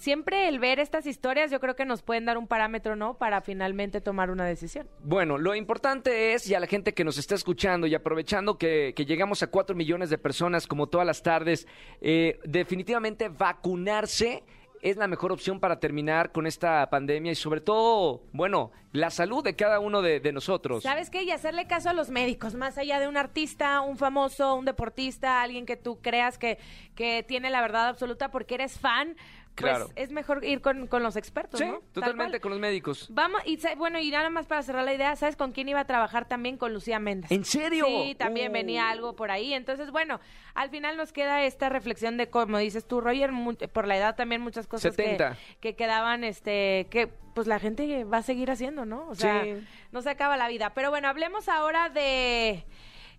siempre 0.00 0.48
el 0.48 0.58
ver 0.58 0.80
estas 0.80 1.06
historias 1.06 1.50
yo 1.50 1.60
creo 1.60 1.76
que 1.76 1.84
nos 1.84 2.02
pueden 2.02 2.24
dar 2.24 2.38
un 2.38 2.46
parámetro, 2.46 2.96
¿no? 2.96 3.18
Para 3.18 3.42
finalmente 3.42 4.00
tomar 4.00 4.30
una 4.30 4.46
decisión. 4.46 4.88
Bueno, 5.04 5.38
lo 5.38 5.54
importante 5.54 6.32
es, 6.32 6.48
y 6.48 6.54
a 6.54 6.60
la 6.60 6.66
gente 6.66 6.94
que 6.94 7.04
nos 7.04 7.18
está 7.18 7.34
escuchando 7.34 7.86
y 7.86 7.94
aprovechando 7.94 8.56
que, 8.56 8.94
que 8.96 9.04
llegamos 9.04 9.42
a 9.42 9.48
cuatro 9.48 9.76
millones 9.76 10.10
de 10.10 10.18
personas 10.18 10.66
como 10.66 10.88
todas 10.88 11.06
las 11.06 11.22
tardes, 11.22 11.68
eh, 12.00 12.40
definitivamente 12.44 13.28
vacunarse 13.28 14.42
es 14.82 14.96
la 14.96 15.06
mejor 15.06 15.32
opción 15.32 15.60
para 15.60 15.78
terminar 15.78 16.32
con 16.32 16.46
esta 16.46 16.88
pandemia 16.88 17.32
y 17.32 17.34
sobre 17.34 17.60
todo, 17.60 18.22
bueno, 18.32 18.72
la 18.92 19.10
salud 19.10 19.44
de 19.44 19.54
cada 19.54 19.78
uno 19.78 20.02
de, 20.02 20.20
de 20.20 20.32
nosotros. 20.32 20.82
¿Sabes 20.82 21.10
qué? 21.10 21.22
Y 21.22 21.30
hacerle 21.30 21.66
caso 21.66 21.90
a 21.90 21.92
los 21.92 22.10
médicos, 22.10 22.54
más 22.54 22.78
allá 22.78 22.98
de 22.98 23.06
un 23.06 23.16
artista, 23.16 23.80
un 23.82 23.98
famoso, 23.98 24.54
un 24.54 24.64
deportista, 24.64 25.42
alguien 25.42 25.66
que 25.66 25.76
tú 25.76 26.00
creas 26.00 26.38
que, 26.38 26.58
que 26.94 27.22
tiene 27.22 27.50
la 27.50 27.60
verdad 27.60 27.88
absoluta 27.88 28.30
porque 28.30 28.54
eres 28.54 28.78
fan. 28.78 29.16
Pues 29.56 29.70
Claro. 29.76 29.90
es 29.96 30.10
mejor 30.10 30.42
ir 30.44 30.62
con, 30.62 30.86
con 30.86 31.02
los 31.02 31.16
expertos, 31.16 31.60
Sí, 31.60 31.66
¿no? 31.66 31.80
Tal 31.80 31.92
totalmente 31.92 32.40
con 32.40 32.50
los 32.52 32.60
médicos. 32.60 33.08
Vamos, 33.10 33.42
y 33.44 33.58
bueno, 33.76 33.98
y 33.98 34.10
nada 34.10 34.30
más 34.30 34.46
para 34.46 34.62
cerrar 34.62 34.84
la 34.84 34.94
idea, 34.94 35.14
¿sabes 35.16 35.36
con 35.36 35.52
quién 35.52 35.68
iba 35.68 35.80
a 35.80 35.84
trabajar 35.86 36.26
también? 36.26 36.56
Con 36.56 36.72
Lucía 36.72 36.98
Méndez. 36.98 37.30
¿En 37.30 37.44
serio? 37.44 37.84
Sí, 37.86 38.14
también 38.14 38.50
Uh. 38.50 38.54
venía 38.54 38.88
algo 38.88 39.16
por 39.16 39.30
ahí. 39.30 39.52
Entonces, 39.52 39.90
bueno, 39.90 40.18
al 40.54 40.70
final 40.70 40.96
nos 40.96 41.12
queda 41.12 41.44
esta 41.44 41.68
reflexión 41.68 42.16
de, 42.16 42.30
como 42.30 42.56
dices 42.58 42.86
tú, 42.86 43.00
Roger, 43.02 43.30
por 43.72 43.86
la 43.86 43.96
edad 43.96 44.14
también 44.16 44.40
muchas 44.40 44.66
cosas 44.66 44.96
que, 44.96 45.02
70. 45.02 45.36
que 45.60 45.74
quedaban, 45.76 46.24
este, 46.24 46.86
que 46.90 47.08
pues 47.34 47.46
la 47.46 47.58
gente 47.58 48.04
va 48.04 48.18
a 48.18 48.22
seguir 48.22 48.50
haciendo, 48.50 48.86
¿no? 48.86 49.08
O 49.08 49.14
sea, 49.14 49.44
Sí. 49.44 49.54
no 49.92 50.00
se 50.00 50.10
acaba 50.10 50.36
la 50.36 50.48
vida. 50.48 50.72
Pero 50.74 50.90
bueno, 50.90 51.08
hablemos 51.08 51.48
ahora 51.48 51.88
de, 51.90 52.64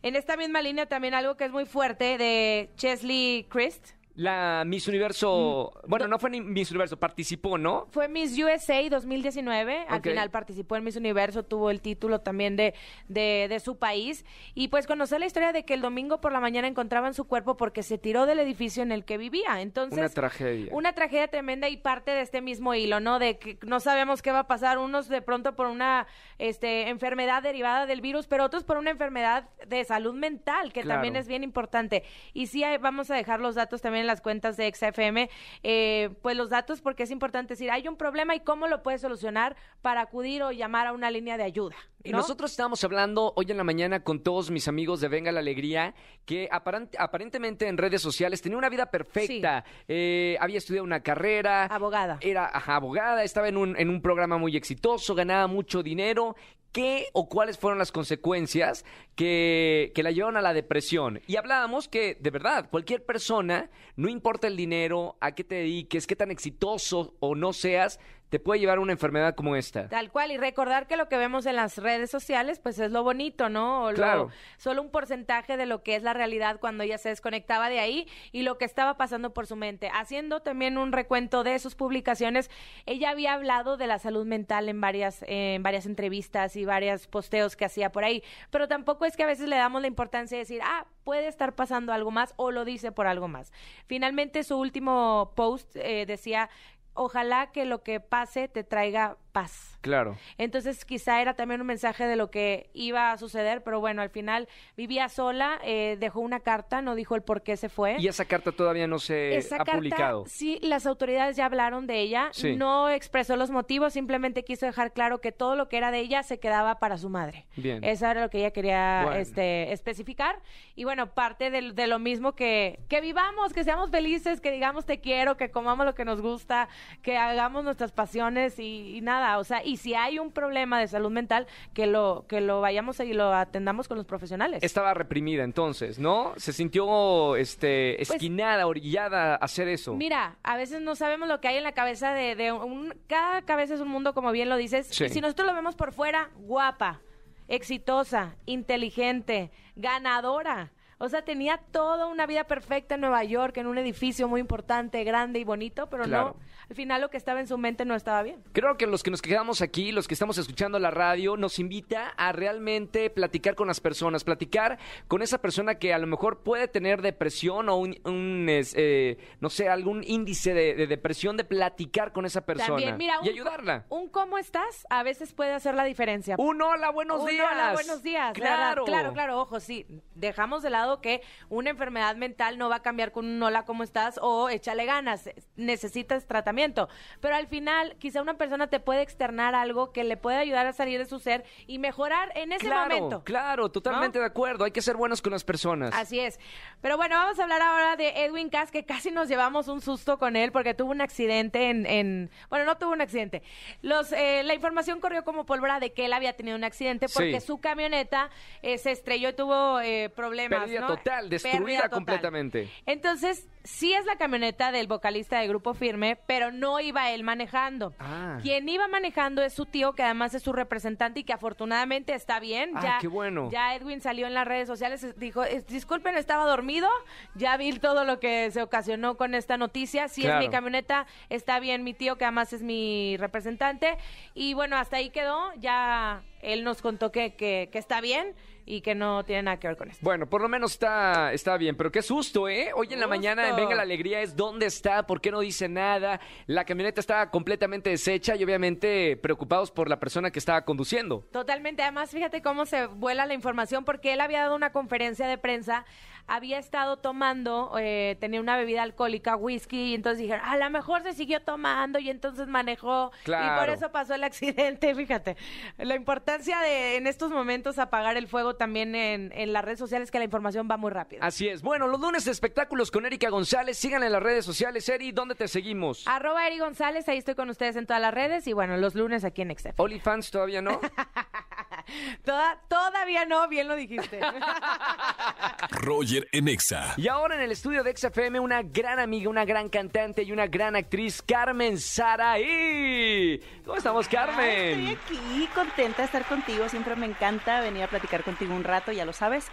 en 0.01 0.15
esta 0.15 0.37
misma 0.37 0.61
línea 0.61 0.85
también 0.87 1.13
algo 1.13 1.37
que 1.37 1.45
es 1.45 1.51
muy 1.51 1.65
fuerte, 1.65 2.17
de 2.17 2.69
Chesley 2.77 3.45
Christ. 3.49 3.89
La 4.15 4.63
Miss 4.65 4.87
Universo, 4.87 5.71
bueno, 5.87 6.05
do- 6.05 6.09
no 6.09 6.19
fue 6.19 6.29
ni 6.29 6.41
Miss 6.41 6.69
Universo, 6.71 6.97
participó, 6.99 7.57
¿no? 7.57 7.87
Fue 7.91 8.07
Miss 8.07 8.37
USA 8.37 8.81
2019. 8.89 9.85
Al 9.87 10.01
final 10.01 10.29
participó 10.29 10.75
en 10.75 10.83
Miss 10.83 10.95
Universo, 10.97 11.43
tuvo 11.43 11.69
el 11.71 11.81
título 11.81 12.19
también 12.19 12.55
de, 12.57 12.73
de, 13.07 13.47
de 13.49 13.59
su 13.59 13.77
país. 13.77 14.25
Y 14.53 14.67
pues 14.67 14.85
conocer 14.87 15.19
la 15.19 15.25
historia 15.27 15.53
de 15.53 15.63
que 15.63 15.73
el 15.73 15.81
domingo 15.81 16.19
por 16.21 16.33
la 16.33 16.39
mañana 16.39 16.67
encontraban 16.67 17.13
su 17.13 17.25
cuerpo 17.25 17.55
porque 17.57 17.83
se 17.83 17.97
tiró 17.97 18.25
del 18.25 18.39
edificio 18.39 18.83
en 18.83 18.91
el 18.91 19.05
que 19.05 19.17
vivía. 19.17 19.61
Entonces, 19.61 19.97
Una 19.99 20.09
tragedia. 20.09 20.69
una 20.73 20.93
tragedia 20.93 21.27
tremenda 21.29 21.69
y 21.69 21.77
parte 21.77 22.11
de 22.11 22.21
este 22.21 22.41
mismo 22.41 22.73
hilo, 22.75 22.99
¿no? 22.99 23.17
De 23.17 23.37
que 23.39 23.57
no 23.65 23.79
sabemos 23.79 24.21
qué 24.21 24.31
va 24.31 24.39
a 24.39 24.47
pasar. 24.47 24.77
Unos 24.77 25.07
de 25.07 25.21
pronto 25.21 25.55
por 25.55 25.67
una 25.67 26.05
este, 26.37 26.89
enfermedad 26.89 27.43
derivada 27.43 27.85
del 27.85 28.01
virus, 28.01 28.27
pero 28.27 28.43
otros 28.45 28.63
por 28.63 28.77
una 28.77 28.89
enfermedad 28.91 29.47
de 29.67 29.83
salud 29.85 30.13
mental, 30.13 30.73
que 30.73 30.81
Claro. 30.81 30.97
también 30.97 31.15
es 31.15 31.27
bien 31.27 31.43
importante. 31.43 32.03
Y 32.33 32.47
sí, 32.47 32.63
vamos 32.81 33.09
a 33.09 33.15
dejar 33.15 33.39
los 33.39 33.55
datos 33.55 33.81
también 33.81 34.00
en 34.01 34.07
las 34.07 34.19
cuentas 34.21 34.57
de 34.57 34.69
XFM, 34.73 35.29
eh, 35.63 36.09
pues 36.21 36.35
los 36.35 36.49
datos 36.49 36.81
porque 36.81 37.03
es 37.03 37.11
importante 37.11 37.53
decir, 37.53 37.71
hay 37.71 37.87
un 37.87 37.95
problema 37.95 38.35
y 38.35 38.41
cómo 38.41 38.67
lo 38.67 38.83
puedes 38.83 39.01
solucionar 39.01 39.55
para 39.81 40.01
acudir 40.01 40.43
o 40.43 40.51
llamar 40.51 40.87
a 40.87 40.93
una 40.93 41.09
línea 41.11 41.37
de 41.37 41.43
ayuda. 41.43 41.75
Y 42.03 42.11
¿no? 42.11 42.17
nosotros 42.17 42.49
estábamos 42.51 42.83
hablando 42.83 43.31
hoy 43.35 43.45
en 43.49 43.57
la 43.57 43.63
mañana 43.63 44.03
con 44.03 44.23
todos 44.23 44.49
mis 44.49 44.67
amigos 44.67 45.01
de 45.01 45.07
Venga 45.07 45.31
la 45.31 45.39
Alegría, 45.39 45.93
que 46.25 46.49
aparent- 46.49 46.95
aparentemente 46.97 47.67
en 47.67 47.77
redes 47.77 48.01
sociales 48.01 48.41
tenía 48.41 48.57
una 48.57 48.69
vida 48.69 48.87
perfecta. 48.89 49.63
Eh, 49.87 50.35
había 50.39 50.57
estudiado 50.57 50.83
una 50.83 51.01
carrera. 51.01 51.65
Abogada. 51.65 52.17
Era 52.21 52.45
ajá, 52.51 52.77
abogada, 52.77 53.23
estaba 53.23 53.47
en 53.49 53.57
un, 53.57 53.77
en 53.77 53.89
un 53.89 54.01
programa 54.01 54.37
muy 54.39 54.57
exitoso, 54.57 55.13
ganaba 55.13 55.45
mucho 55.45 55.83
dinero. 55.83 56.35
¿Qué 56.71 57.07
o 57.11 57.27
cuáles 57.27 57.57
fueron 57.57 57.79
las 57.79 57.91
consecuencias 57.91 58.85
que, 59.15 59.91
que 59.93 60.03
la 60.03 60.11
llevaron 60.11 60.37
a 60.37 60.41
la 60.41 60.53
depresión? 60.53 61.21
Y 61.27 61.35
hablábamos 61.35 61.89
que, 61.89 62.15
de 62.19 62.29
verdad, 62.29 62.69
cualquier 62.69 63.05
persona, 63.05 63.69
no 63.97 64.07
importa 64.07 64.47
el 64.47 64.55
dinero, 64.55 65.17
a 65.19 65.33
qué 65.33 65.43
te 65.43 65.55
dediques, 65.55 66.07
qué 66.07 66.15
tan 66.15 66.31
exitoso 66.31 67.15
o 67.19 67.35
no 67.35 67.51
seas, 67.51 67.99
te 68.31 68.39
puede 68.39 68.61
llevar 68.61 68.77
a 68.77 68.81
una 68.81 68.93
enfermedad 68.93 69.35
como 69.35 69.57
esta. 69.57 69.89
Tal 69.89 70.09
cual, 70.09 70.31
y 70.31 70.37
recordar 70.37 70.87
que 70.87 70.95
lo 70.95 71.09
que 71.09 71.17
vemos 71.17 71.45
en 71.45 71.57
las 71.57 71.77
redes 71.77 72.09
sociales, 72.09 72.59
pues 72.59 72.79
es 72.79 72.89
lo 72.89 73.03
bonito, 73.03 73.49
¿no? 73.49 73.83
O 73.83 73.89
lo- 73.91 73.97
Claro. 73.97 74.31
solo 74.57 74.81
un 74.81 74.89
porcentaje 74.89 75.57
de 75.57 75.65
lo 75.65 75.83
que 75.83 75.97
es 75.97 76.01
la 76.03 76.13
realidad 76.13 76.57
cuando 76.61 76.83
ella 76.85 76.97
se 76.97 77.09
desconectaba 77.09 77.67
de 77.69 77.81
ahí 77.81 78.07
y 78.31 78.43
lo 78.43 78.57
que 78.57 78.63
estaba 78.63 78.95
pasando 78.95 79.33
por 79.33 79.47
su 79.47 79.57
mente. 79.57 79.91
Haciendo 79.93 80.39
también 80.41 80.77
un 80.77 80.93
recuento 80.93 81.43
de 81.43 81.59
sus 81.59 81.75
publicaciones, 81.75 82.49
ella 82.85 83.09
había 83.09 83.33
hablado 83.33 83.75
de 83.75 83.87
la 83.87 83.99
salud 83.99 84.25
mental 84.25 84.69
en 84.69 84.79
varias, 84.79 85.23
eh, 85.23 85.55
en 85.55 85.63
varias 85.63 85.85
entrevistas 85.85 86.55
y 86.55 86.63
varios 86.63 87.07
posteos 87.07 87.57
que 87.57 87.65
hacía 87.65 87.91
por 87.91 88.05
ahí, 88.05 88.23
pero 88.49 88.69
tampoco 88.69 89.03
es 89.03 89.17
que 89.17 89.23
a 89.23 89.27
veces 89.27 89.49
le 89.49 89.57
damos 89.57 89.81
la 89.81 89.87
importancia 89.87 90.37
de 90.37 90.43
decir, 90.43 90.61
ah, 90.63 90.85
puede 91.03 91.27
estar 91.27 91.53
pasando 91.53 91.91
algo 91.91 92.11
más 92.11 92.33
o 92.37 92.51
lo 92.51 92.63
dice 92.63 92.93
por 92.93 93.07
algo 93.07 93.27
más. 93.27 93.51
Finalmente, 93.87 94.45
su 94.45 94.57
último 94.57 95.33
post 95.35 95.75
eh, 95.75 96.05
decía, 96.05 96.49
ojalá 96.93 97.51
que 97.51 97.65
lo 97.65 97.83
que 97.83 97.99
pase 97.99 98.47
te 98.47 98.63
traiga 98.63 99.17
paz. 99.31 99.77
Claro. 99.79 100.17
Entonces 100.37 100.83
quizá 100.83 101.21
era 101.21 101.33
también 101.35 101.61
un 101.61 101.67
mensaje 101.67 102.05
de 102.05 102.17
lo 102.17 102.29
que 102.29 102.69
iba 102.73 103.11
a 103.13 103.17
suceder, 103.17 103.63
pero 103.63 103.79
bueno, 103.79 104.01
al 104.01 104.09
final 104.09 104.49
vivía 104.75 105.07
sola, 105.07 105.57
eh, 105.63 105.95
dejó 105.99 106.19
una 106.19 106.41
carta, 106.41 106.81
no 106.81 106.93
dijo 106.95 107.15
el 107.15 107.21
por 107.21 107.41
qué 107.41 107.55
se 107.55 107.69
fue. 107.69 107.95
Y 107.97 108.07
esa 108.09 108.25
carta 108.25 108.51
todavía 108.51 108.87
no 108.87 108.99
se 108.99 109.37
Esa 109.37 109.55
ha 109.55 109.57
carta, 109.59 109.73
publicado. 109.75 110.25
sí, 110.27 110.59
las 110.61 110.85
autoridades 110.85 111.37
ya 111.37 111.45
hablaron 111.45 111.87
de 111.87 111.99
ella, 112.01 112.27
Sí. 112.33 112.57
no 112.57 112.89
expresó 112.89 113.37
los 113.37 113.49
motivos, 113.51 113.93
simplemente 113.93 114.43
quiso 114.43 114.65
dejar 114.65 114.91
claro 114.91 115.21
que 115.21 115.31
todo 115.31 115.55
lo 115.55 115.69
que 115.69 115.77
era 115.77 115.91
de 115.91 115.99
ella 115.99 116.23
se 116.23 116.37
quedaba 116.39 116.77
para 116.79 116.97
su 116.97 117.09
madre. 117.09 117.47
Bien. 117.55 117.83
Eso 117.85 118.05
era 118.07 118.21
lo 118.21 118.29
que 118.29 118.39
ella 118.39 118.51
quería 118.51 119.03
Bueno. 119.05 119.19
este, 119.19 119.71
especificar. 119.71 120.39
Y 120.75 120.83
bueno, 120.83 121.13
parte 121.13 121.49
del- 121.51 121.73
de, 121.73 121.87
lo 121.87 121.99
mismo 121.99 122.33
que, 122.35 122.81
que 122.89 122.99
vivamos, 122.99 123.53
que 123.53 123.63
seamos 123.63 123.89
felices, 123.91 124.41
que 124.41 124.51
digamos 124.51 124.85
te 124.85 124.99
quiero, 124.99 125.37
que 125.37 125.49
comamos 125.51 125.85
lo 125.85 125.95
que 125.95 126.03
nos 126.05 126.21
gusta, 126.21 126.67
que 127.01 127.17
hagamos 127.17 127.63
nuestras 127.63 127.91
pasiones 127.91 128.59
y, 128.59 128.97
y 128.97 129.01
nada. 129.01 129.37
O 129.39 129.43
sea, 129.43 129.63
y 129.63 129.77
si 129.77 129.93
hay 129.93 130.19
un 130.19 130.31
problema 130.31 130.79
de 130.79 130.87
salud 130.87 131.11
mental, 131.11 131.47
que 131.73 131.87
lo, 131.87 132.25
que 132.27 132.41
lo 132.41 132.61
vayamos 132.61 132.99
y 132.99 133.13
lo 133.13 133.33
atendamos 133.33 133.87
con 133.87 133.97
los 133.97 134.05
profesionales. 134.05 134.63
Estaba 134.63 134.93
reprimida 134.93 135.43
entonces, 135.43 135.99
¿no? 135.99 136.33
Se 136.37 136.53
sintió 136.53 137.35
este, 137.35 138.01
esquinada, 138.01 138.67
orillada 138.67 139.33
a 139.33 139.37
hacer 139.37 139.67
eso. 139.67 139.91
Pues 139.91 139.99
Mira, 139.99 140.37
a 140.43 140.57
veces 140.57 140.81
no 140.81 140.95
sabemos 140.95 141.27
lo 141.27 141.39
que 141.41 141.47
hay 141.47 141.57
en 141.57 141.63
la 141.63 141.73
cabeza 141.73 142.13
de, 142.13 142.35
de 142.35 142.51
un... 142.51 142.93
Cada 143.07 143.41
cabeza 143.43 143.75
es 143.75 143.81
un 143.81 143.89
mundo, 143.89 144.13
como 144.13 144.31
bien 144.31 144.49
lo 144.49 144.57
dices. 144.57 144.87
Sí. 144.87 145.05
Y 145.05 145.09
si 145.09 145.21
nosotros 145.21 145.47
lo 145.47 145.53
vemos 145.53 145.75
por 145.75 145.93
fuera, 145.93 146.29
guapa, 146.37 147.01
exitosa, 147.47 148.35
inteligente, 148.45 149.51
ganadora. 149.75 150.71
O 151.03 151.09
sea, 151.09 151.23
tenía 151.23 151.57
toda 151.71 152.05
una 152.05 152.27
vida 152.27 152.43
perfecta 152.43 152.93
en 152.95 153.01
Nueva 153.01 153.23
York, 153.23 153.57
en 153.57 153.65
un 153.65 153.77
edificio 153.79 154.27
muy 154.27 154.39
importante, 154.39 155.03
grande 155.03 155.39
y 155.39 155.43
bonito, 155.43 155.89
pero 155.89 156.03
Claro. 156.03 156.35
no, 156.37 156.45
al 156.69 156.75
final 156.75 157.01
lo 157.01 157.09
que 157.09 157.17
estaba 157.17 157.39
en 157.39 157.47
su 157.47 157.57
mente 157.57 157.85
no 157.85 157.95
estaba 157.95 158.21
bien. 158.21 158.43
Creo 158.53 158.77
que 158.77 158.85
los 158.85 159.01
que 159.01 159.09
nos 159.09 159.21
quedamos 159.23 159.61
aquí, 159.63 159.91
los 159.91 160.07
que 160.07 160.13
estamos 160.13 160.37
escuchando 160.37 160.77
la 160.77 160.91
radio, 160.91 161.37
nos 161.37 161.57
invita 161.57 162.09
a 162.17 162.31
realmente 162.33 163.09
platicar 163.09 163.55
con 163.55 163.67
las 163.67 163.79
personas, 163.79 164.23
platicar 164.23 164.77
con 165.07 165.23
esa 165.23 165.39
persona 165.39 165.75
que 165.75 165.91
a 165.91 165.97
lo 165.97 166.05
mejor 166.05 166.43
puede 166.43 166.67
tener 166.67 167.01
depresión 167.01 167.67
o 167.69 167.77
un, 167.77 167.97
un, 168.05 168.45
eh, 168.49 169.17
no 169.39 169.49
sé, 169.49 169.69
algún 169.69 170.03
índice 170.05 170.53
de, 170.53 170.75
de 170.75 170.85
depresión, 170.85 171.35
de 171.35 171.45
platicar 171.45 172.13
con 172.13 172.27
esa 172.27 172.41
persona 172.41 172.67
También, 172.75 172.97
mira, 172.97 173.15
y 173.23 173.29
un, 173.29 173.33
ayudarla. 173.33 173.85
Un 173.89 174.07
cómo 174.07 174.37
estás 174.37 174.85
a 174.91 175.01
veces 175.01 175.33
puede 175.33 175.53
hacer 175.53 175.73
la 175.73 175.83
diferencia. 175.83 176.35
Un 176.37 176.61
hola, 176.61 176.91
buenos 176.91 177.21
Un 177.21 177.27
días. 177.29 177.47
hola, 177.51 177.73
buenos 177.73 178.03
días. 178.03 178.33
Claro. 178.33 178.85
claro, 178.85 179.13
claro. 179.13 179.39
Ojo, 179.41 179.59
sí. 179.59 179.87
Dejamos 180.13 180.61
de 180.61 180.69
lado 180.69 180.90
que 180.99 181.21
una 181.47 181.69
enfermedad 181.69 182.15
mental 182.17 182.57
no 182.57 182.67
va 182.69 182.77
a 182.77 182.81
cambiar 182.81 183.11
con 183.13 183.25
un 183.25 183.41
hola, 183.41 183.63
¿cómo 183.63 183.83
estás? 183.83 184.19
O 184.21 184.49
échale 184.49 184.85
ganas. 184.85 185.29
Necesitas 185.55 186.25
tratamiento. 186.27 186.89
Pero 187.21 187.35
al 187.35 187.47
final, 187.47 187.95
quizá 187.99 188.21
una 188.21 188.33
persona 188.33 188.67
te 188.67 188.79
puede 188.79 189.01
externar 189.03 189.55
algo 189.55 189.93
que 189.93 190.03
le 190.03 190.17
puede 190.17 190.37
ayudar 190.37 190.65
a 190.67 190.73
salir 190.73 190.99
de 190.99 191.05
su 191.05 191.19
ser 191.19 191.45
y 191.67 191.77
mejorar 191.79 192.31
en 192.35 192.51
ese 192.51 192.65
Claro, 192.65 192.95
momento. 192.95 193.23
claro, 193.23 193.69
totalmente 193.69 194.19
de 194.19 194.25
acuerdo. 194.25 194.65
Hay 194.65 194.71
que 194.71 194.81
ser 194.81 194.97
buenos 194.97 195.21
con 195.21 195.31
las 195.31 195.43
personas. 195.43 195.93
Así 195.95 196.19
es. 196.19 196.39
Pero 196.81 196.97
bueno, 196.97 197.15
vamos 197.15 197.39
a 197.39 197.43
hablar 197.43 197.61
ahora 197.61 197.95
de 197.95 198.25
Edwin 198.25 198.49
Cass, 198.49 198.71
que 198.71 198.83
casi 198.85 199.11
nos 199.11 199.27
llevamos 199.29 199.67
un 199.67 199.81
susto 199.81 200.17
con 200.17 200.35
él 200.35 200.51
porque 200.51 200.73
tuvo 200.73 200.91
un 200.91 201.01
accidente 201.01 201.69
en... 201.69 201.85
en- 201.85 202.31
bueno, 202.49 202.65
no 202.65 202.77
tuvo 202.77 202.91
un 202.91 203.01
accidente. 203.01 203.43
Los, 203.81 204.11
eh, 204.11 204.41
la 204.43 204.53
información 204.55 204.99
corrió 204.99 205.23
como 205.23 205.45
pólvora 205.45 205.79
de 205.79 205.93
que 205.93 206.05
él 206.05 206.13
había 206.13 206.33
tenido 206.33 206.57
un 206.57 206.63
accidente 206.63 207.07
porque 207.13 207.39
Sí. 207.39 207.45
su 207.47 207.59
camioneta 207.59 208.29
eh, 208.61 208.77
se 208.77 208.91
estrelló 208.91 209.29
y 209.29 209.33
tuvo 209.33 209.79
eh, 209.81 210.09
problemas, 210.09 210.69
Pérdida 210.87 210.97
total, 211.03 211.29
destruida 211.29 211.57
Pérdida 211.59 211.75
total. 211.83 211.89
completamente. 211.91 212.69
Entonces, 212.85 213.47
sí 213.63 213.93
es 213.93 214.05
la 214.05 214.15
camioneta 214.17 214.71
del 214.71 214.87
vocalista 214.87 215.39
de 215.39 215.47
Grupo 215.47 215.73
Firme, 215.73 216.17
pero 216.27 216.51
no 216.51 216.79
iba 216.79 217.11
él 217.11 217.23
manejando. 217.23 217.93
Ah. 217.99 218.39
Quien 218.41 218.67
iba 218.69 218.87
manejando 218.87 219.41
es 219.43 219.53
su 219.53 219.65
tío, 219.65 219.93
que 219.93 220.03
además 220.03 220.33
es 220.33 220.43
su 220.43 220.51
representante 220.53 221.19
y 221.19 221.23
que 221.23 221.33
afortunadamente 221.33 222.13
está 222.13 222.39
bien. 222.39 222.71
Ah, 222.75 222.81
ya, 222.83 222.97
qué 222.99 223.07
bueno. 223.07 223.49
Ya 223.51 223.75
Edwin 223.75 224.01
salió 224.01 224.27
en 224.27 224.33
las 224.33 224.47
redes 224.47 224.67
sociales, 224.67 225.05
dijo, 225.17 225.43
"Es- 225.43 225.67
disculpen, 225.67 226.17
estaba 226.17 226.45
dormido, 226.45 226.89
ya 227.35 227.55
vi 227.57 227.71
todo 227.79 228.03
lo 228.03 228.19
que 228.19 228.49
se 228.51 228.61
ocasionó 228.61 229.15
con 229.17 229.35
esta 229.35 229.57
noticia. 229.57 230.07
Sí 230.07 230.21
Claro. 230.21 230.39
es 230.39 230.45
mi 230.47 230.51
camioneta, 230.51 231.05
está 231.29 231.59
bien 231.59 231.83
mi 231.83 231.93
tío, 231.93 232.17
que 232.17 232.25
además 232.25 232.53
es 232.53 232.63
mi 232.63 233.15
representante. 233.17 233.97
Y 234.33 234.53
bueno, 234.53 234.75
hasta 234.77 234.97
ahí 234.97 235.09
quedó, 235.11 235.53
ya 235.57 236.21
él 236.41 236.63
nos 236.63 236.81
contó 236.81 237.11
que, 237.11 237.35
que, 237.35 237.69
que 237.71 237.77
está 237.79 238.01
bien 238.01 238.35
y 238.65 238.81
que 238.81 238.93
no 238.95 239.23
tiene 239.25 239.43
nada 239.43 239.59
que 239.59 239.67
ver 239.67 239.75
con 239.75 239.89
esto. 239.89 239.99
Bueno, 240.03 240.27
por 240.29 240.41
lo 240.41 240.47
menos 240.47 240.73
está, 240.73 241.33
está 241.33 241.57
bien, 241.57 241.75
pero 241.75 241.91
qué 241.91 242.01
susto, 242.03 242.47
¿eh? 242.47 242.71
Hoy 242.75 242.87
en 242.91 242.99
la 242.99 243.07
mañana 243.07 243.49
en 243.49 243.55
Venga 243.55 243.73
la 243.75 243.81
Alegría 243.81 244.21
es 244.21 244.35
dónde 244.35 244.67
está, 244.67 245.05
por 245.07 245.19
qué 245.19 245.31
no 245.31 245.39
dice 245.39 245.67
nada. 245.67 246.19
La 246.45 246.63
camioneta 246.63 247.01
estaba 247.01 247.31
completamente 247.31 247.89
deshecha 247.89 248.35
y 248.35 248.43
obviamente 248.43 249.17
preocupados 249.17 249.71
por 249.71 249.89
la 249.89 249.99
persona 249.99 250.29
que 250.31 250.39
estaba 250.39 250.63
conduciendo. 250.63 251.21
Totalmente. 251.31 251.81
Además, 251.81 252.11
fíjate 252.11 252.41
cómo 252.41 252.65
se 252.65 252.85
vuela 252.85 253.25
la 253.25 253.33
información, 253.33 253.83
porque 253.83 254.13
él 254.13 254.21
había 254.21 254.41
dado 254.41 254.55
una 254.55 254.71
conferencia 254.71 255.27
de 255.27 255.37
prensa, 255.39 255.83
había 256.27 256.59
estado 256.59 256.97
tomando, 256.97 257.73
eh, 257.79 258.15
tenía 258.21 258.39
una 258.39 258.55
bebida 258.55 258.83
alcohólica, 258.83 259.35
whisky, 259.35 259.91
y 259.91 259.95
entonces 259.95 260.19
dijeron, 260.19 260.45
a 260.45 260.55
lo 260.55 260.69
mejor 260.69 261.01
se 261.01 261.13
siguió 261.13 261.41
tomando 261.41 261.97
y 261.99 262.09
entonces 262.11 262.47
manejó. 262.47 263.11
Y 263.21 263.25
Claro. 263.25 263.59
por 263.59 263.69
eso 263.73 263.91
pasó 263.91 264.13
el 264.13 264.23
accidente, 264.23 264.93
fíjate. 264.95 265.35
La 265.79 265.95
importancia 266.31 266.59
de 266.61 266.95
en 266.95 267.07
estos 267.07 267.29
momentos 267.29 267.77
apagar 267.77 268.15
el 268.15 268.27
fuego 268.27 268.55
también 268.55 268.95
en, 268.95 269.31
en 269.35 269.51
las 269.51 269.65
redes 269.65 269.79
sociales, 269.79 270.11
que 270.11 270.17
la 270.17 270.23
información 270.23 270.67
va 270.69 270.77
muy 270.77 270.89
rápido. 270.89 271.23
Así 271.23 271.49
es. 271.49 271.61
Bueno, 271.61 271.87
los 271.87 271.99
lunes 271.99 272.23
de 272.23 272.31
espectáculos 272.31 272.89
con 272.89 273.05
Erika 273.05 273.29
González. 273.29 273.77
Síganla 273.77 274.05
en 274.05 274.13
las 274.13 274.23
redes 274.23 274.45
sociales. 274.45 274.87
Eri, 274.87 275.11
¿dónde 275.11 275.35
te 275.35 275.47
seguimos? 275.49 276.07
Arroba 276.07 276.47
Eri 276.47 276.59
González, 276.59 277.07
ahí 277.09 277.17
estoy 277.17 277.35
con 277.35 277.49
ustedes 277.49 277.75
en 277.75 277.85
todas 277.85 278.01
las 278.01 278.13
redes 278.13 278.47
y 278.47 278.53
bueno, 278.53 278.77
los 278.77 278.95
lunes 278.95 279.25
aquí 279.25 279.41
en 279.41 279.57
XF. 279.57 279.77
OnlyFans 279.77 280.31
todavía 280.31 280.61
no. 280.61 280.79
Toda- 282.25 282.59
todavía 282.67 283.25
no, 283.25 283.47
bien 283.47 283.67
lo 283.67 283.75
dijiste. 283.75 284.19
Roger 285.71 286.27
en 286.31 286.47
Exa. 286.47 286.93
Y 286.97 287.07
ahora 287.07 287.35
en 287.35 287.41
el 287.41 287.51
estudio 287.51 287.83
de 287.83 287.95
XFM, 287.95 288.39
una 288.39 288.61
gran 288.63 288.99
amiga, 288.99 289.29
una 289.29 289.45
gran 289.45 289.69
cantante 289.69 290.23
y 290.23 290.31
una 290.31 290.47
gran 290.47 290.75
actriz, 290.75 291.21
Carmen 291.21 291.79
Saraí. 291.79 293.39
¿Cómo 293.65 293.77
estamos, 293.77 294.05
Ay, 294.07 294.11
Carmen? 294.11 294.87
estoy 294.87 295.17
aquí, 295.17 295.49
contenta 295.53 295.97
de 296.01 296.05
estar 296.05 296.25
contigo. 296.25 296.67
Siempre 296.69 296.95
me 296.95 297.05
encanta 297.05 297.61
venir 297.61 297.83
a 297.83 297.87
platicar 297.87 298.23
contigo 298.23 298.53
un 298.53 298.63
rato, 298.63 298.91
ya 298.91 299.05
lo 299.05 299.13
sabes. 299.13 299.47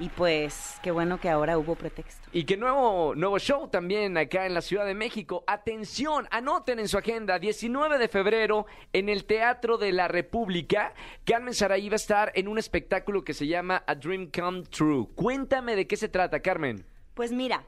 Y 0.00 0.08
pues, 0.08 0.80
qué 0.82 0.90
bueno 0.90 1.20
que 1.20 1.28
ahora 1.28 1.58
hubo 1.58 1.74
pretexto. 1.74 2.26
Y 2.32 2.44
que 2.44 2.56
nuevo, 2.56 3.14
nuevo 3.14 3.38
show 3.38 3.68
también 3.68 4.16
acá 4.16 4.46
en 4.46 4.54
la 4.54 4.62
Ciudad 4.62 4.86
de 4.86 4.94
México. 4.94 5.44
Atención, 5.46 6.26
anoten 6.30 6.78
en 6.78 6.88
su 6.88 6.96
agenda, 6.96 7.38
19 7.38 7.98
de 7.98 8.08
febrero 8.08 8.64
en 8.94 9.10
el 9.10 9.26
Teatro 9.26 9.76
de 9.76 9.92
la 9.92 10.08
República, 10.08 10.94
Carmen 11.26 11.52
Saraí 11.52 11.90
va 11.90 11.94
a 11.94 11.96
estar 11.96 12.32
en 12.34 12.48
un 12.48 12.58
espectáculo 12.58 13.24
que 13.24 13.34
se 13.34 13.46
llama 13.46 13.84
A 13.86 13.94
Dream 13.94 14.30
Come 14.34 14.62
True. 14.62 15.06
Cuéntame 15.14 15.76
de 15.76 15.86
qué 15.86 15.98
se 15.98 16.08
trata, 16.08 16.40
Carmen. 16.40 16.86
Pues 17.12 17.30
mira, 17.30 17.66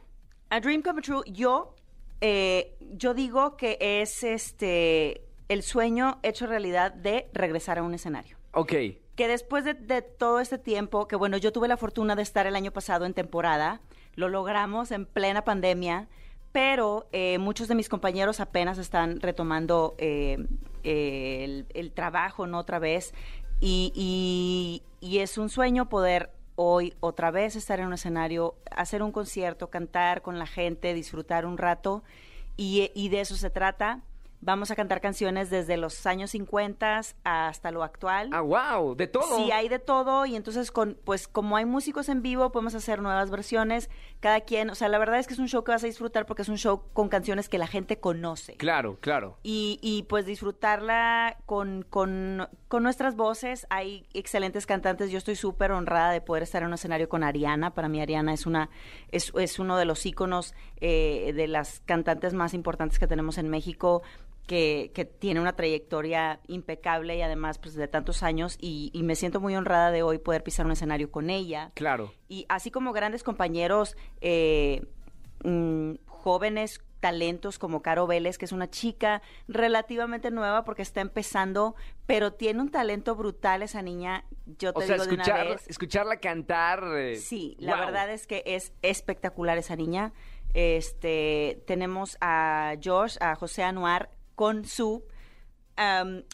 A 0.49 0.59
Dream 0.59 0.81
Come 0.81 1.03
True, 1.03 1.25
yo, 1.27 1.75
eh, 2.23 2.79
yo 2.81 3.13
digo 3.13 3.59
que 3.59 3.77
es 3.79 4.25
este 4.25 5.21
el 5.51 5.63
sueño 5.63 6.19
hecho 6.23 6.47
realidad 6.47 6.95
de 6.95 7.29
regresar 7.35 7.77
a 7.77 7.83
un 7.83 7.93
escenario. 7.93 8.42
Ok, 8.55 8.73
que 9.17 9.29
después 9.29 9.65
de, 9.65 9.75
de 9.75 10.03
todo 10.03 10.41
este 10.41 10.59
tiempo, 10.59 11.09
que 11.09 11.17
bueno, 11.17 11.37
yo 11.37 11.53
tuve 11.53 11.69
la 11.69 11.77
fortuna 11.77 12.17
de 12.17 12.23
estar 12.23 12.47
el 12.47 12.57
año 12.57 12.71
pasado 12.73 13.05
en 13.07 13.15
temporada, 13.15 13.81
lo 14.15 14.29
logramos 14.29 14.91
en 14.91 15.07
plena 15.07 15.43
pandemia, 15.45 16.09
pero 16.53 17.07
eh, 17.13 17.39
muchos 17.39 17.69
de 17.69 17.75
mis 17.75 17.89
compañeros 17.89 18.41
apenas 18.41 18.77
están 18.79 19.21
retomando 19.21 19.95
eh, 19.99 20.47
el, 20.83 21.67
el 21.73 21.93
trabajo, 21.93 22.47
¿no? 22.47 22.59
Otra 22.59 22.79
vez, 22.79 23.15
y, 23.61 23.93
y- 23.95 24.83
y 25.01 25.19
es 25.19 25.39
un 25.39 25.49
sueño 25.49 25.89
poder 25.89 26.31
hoy 26.55 26.95
otra 27.01 27.31
vez 27.31 27.57
estar 27.57 27.81
en 27.81 27.87
un 27.87 27.95
escenario, 27.95 28.55
hacer 28.71 29.03
un 29.03 29.13
concierto, 29.13 29.69
cantar 29.71 30.21
con 30.23 30.39
la 30.39 30.47
gente, 30.47 30.93
disfrutar 30.95 31.47
un 31.47 31.57
rato, 31.59 32.03
y, 32.57 32.91
y 32.95 33.09
de 33.09 33.21
eso 33.23 33.35
se 33.35 33.49
trata. 33.51 34.01
Vamos 34.45 34.73
a 34.73 34.77
cantar 34.77 35.01
canciones 35.01 35.51
desde 35.51 35.77
los 35.77 36.05
años 36.05 36.33
50 36.33 37.01
hasta 37.23 37.71
lo 37.71 37.85
actual. 37.85 38.29
ah, 38.33 38.41
wow, 38.41 38.97
de 38.97 39.07
todo. 39.07 39.37
Sí, 39.37 39.53
hay 39.53 39.69
de 39.69 39.79
todo 39.79 40.27
y 40.27 40.35
entonces 40.35 40.73
con 40.73 40.99
pues 41.05 41.29
como 41.29 41.57
hay 41.57 41.65
músicos 41.65 42.09
en 42.09 42.23
vivo 42.23 42.51
podemos 42.51 42.75
hacer 42.75 43.01
nuevas 43.01 43.31
versiones, 43.31 43.89
cada 44.19 44.41
quien, 44.41 44.71
o 44.71 44.75
sea, 44.75 44.89
la 44.89 44.99
verdad 44.99 45.21
es 45.21 45.29
que 45.29 45.35
es 45.35 45.39
un 45.39 45.47
show 45.49 45.63
que 45.63 45.71
vas 45.71 45.85
a 45.85 45.87
disfrutar 45.87 46.27
porque 46.27 46.43
es 46.43 46.49
un 46.49 46.59
show 46.59 46.83
con 46.93 47.09
canciones 47.09 47.49
que 47.49 47.57
la 47.57 47.69
gente 47.69 47.99
conoce. 47.99 48.55
Claro, 48.57 48.99
claro. 49.01 49.39
Y, 49.45 49.79
y, 49.81 50.03
pues 50.05 50.27
disfrutarla 50.27 51.37
con, 51.47 51.85
con, 51.89 52.49
con 52.69 52.83
nuestras 52.83 53.15
voces. 53.15 53.67
Hay 53.71 54.07
excelentes 54.13 54.67
cantantes. 54.67 55.11
Yo 55.11 55.19
estoy 55.19 55.37
súper 55.37 55.73
honrada 55.73 56.11
de 56.11 56.21
poder 56.21 56.43
estar 56.43 56.63
en 56.63 56.69
un 56.69 56.75
escenario 56.75 57.09
con 57.09 57.23
Ariana. 57.23 57.75
Para 57.75 57.89
mí 57.89 58.01
Ariana 58.01 58.33
es 58.33 58.47
una 58.47 58.71
es, 59.11 59.33
es 59.37 59.59
uno 59.59 59.77
de 59.77 59.85
los 59.85 60.05
íconos 60.05 60.55
eh, 60.81 61.33
de 61.35 61.47
las 61.49 61.81
cantantes 61.81 62.35
más 62.35 62.55
importantes 62.55 62.99
que 62.99 63.07
tenemos 63.07 63.39
en 63.39 63.49
México. 63.49 64.03
Que, 64.53 64.91
que 64.95 65.07
tiene 65.07 65.41
una 65.41 65.55
trayectoria 65.57 66.41
impecable 66.47 67.17
y 67.17 67.23
además 67.23 67.57
pues 67.59 67.75
de 67.75 67.89
tantos 67.89 68.23
años 68.23 68.59
y, 68.61 68.91
y 68.93 69.03
me 69.03 69.15
siento 69.17 69.41
muy 69.41 69.57
honrada 69.57 69.91
de 69.91 70.03
hoy 70.03 70.19
poder 70.19 70.43
pisar 70.43 70.67
un 70.67 70.73
escenario 70.73 71.11
con 71.11 71.31
ella 71.31 71.71
Claro. 71.73 72.13
y 72.29 72.45
así 72.51 72.71
como 72.71 72.93
grandes 72.93 73.23
compañeros 73.23 73.97
eh, 74.21 74.83
mm, 75.43 75.93
jóvenes 76.07 76.83
talentos 77.01 77.59
como 77.59 77.81
Caro 77.81 78.07
Vélez, 78.07 78.37
que 78.37 78.45
es 78.45 78.53
una 78.53 78.69
chica 78.69 79.23
relativamente 79.49 80.31
nueva 80.31 80.65
porque 80.65 80.83
está 80.83 81.01
empezando, 81.01 81.75
pero 82.07 82.35
tiene 82.35 82.61
un 82.61 82.71
talento 82.71 83.17
brutal 83.17 83.63
esa 83.63 83.81
niña, 83.81 84.25
yo 84.59 84.75
te 84.75 84.81
O 84.81 84.83
sea, 84.87 84.97
digo 84.97 85.07
de 85.07 85.15
una 85.15 85.45
vez. 85.45 85.67
escucharla 85.67 86.19
cantar. 86.21 86.85
eh, 86.99 87.17
Sí, 87.17 87.57
la 87.59 87.77
verdad 87.77 88.11
es 88.11 88.27
que 88.27 88.43
es 88.45 88.73
espectacular 88.83 89.57
esa 89.57 89.77
niña. 89.77 90.13
Este, 90.55 91.63
tenemos 91.67 92.19
a 92.21 92.75
Josh, 92.85 93.17
a 93.21 93.35
José 93.35 93.63
Anuar 93.63 94.11
con 94.35 94.65
su 94.65 95.05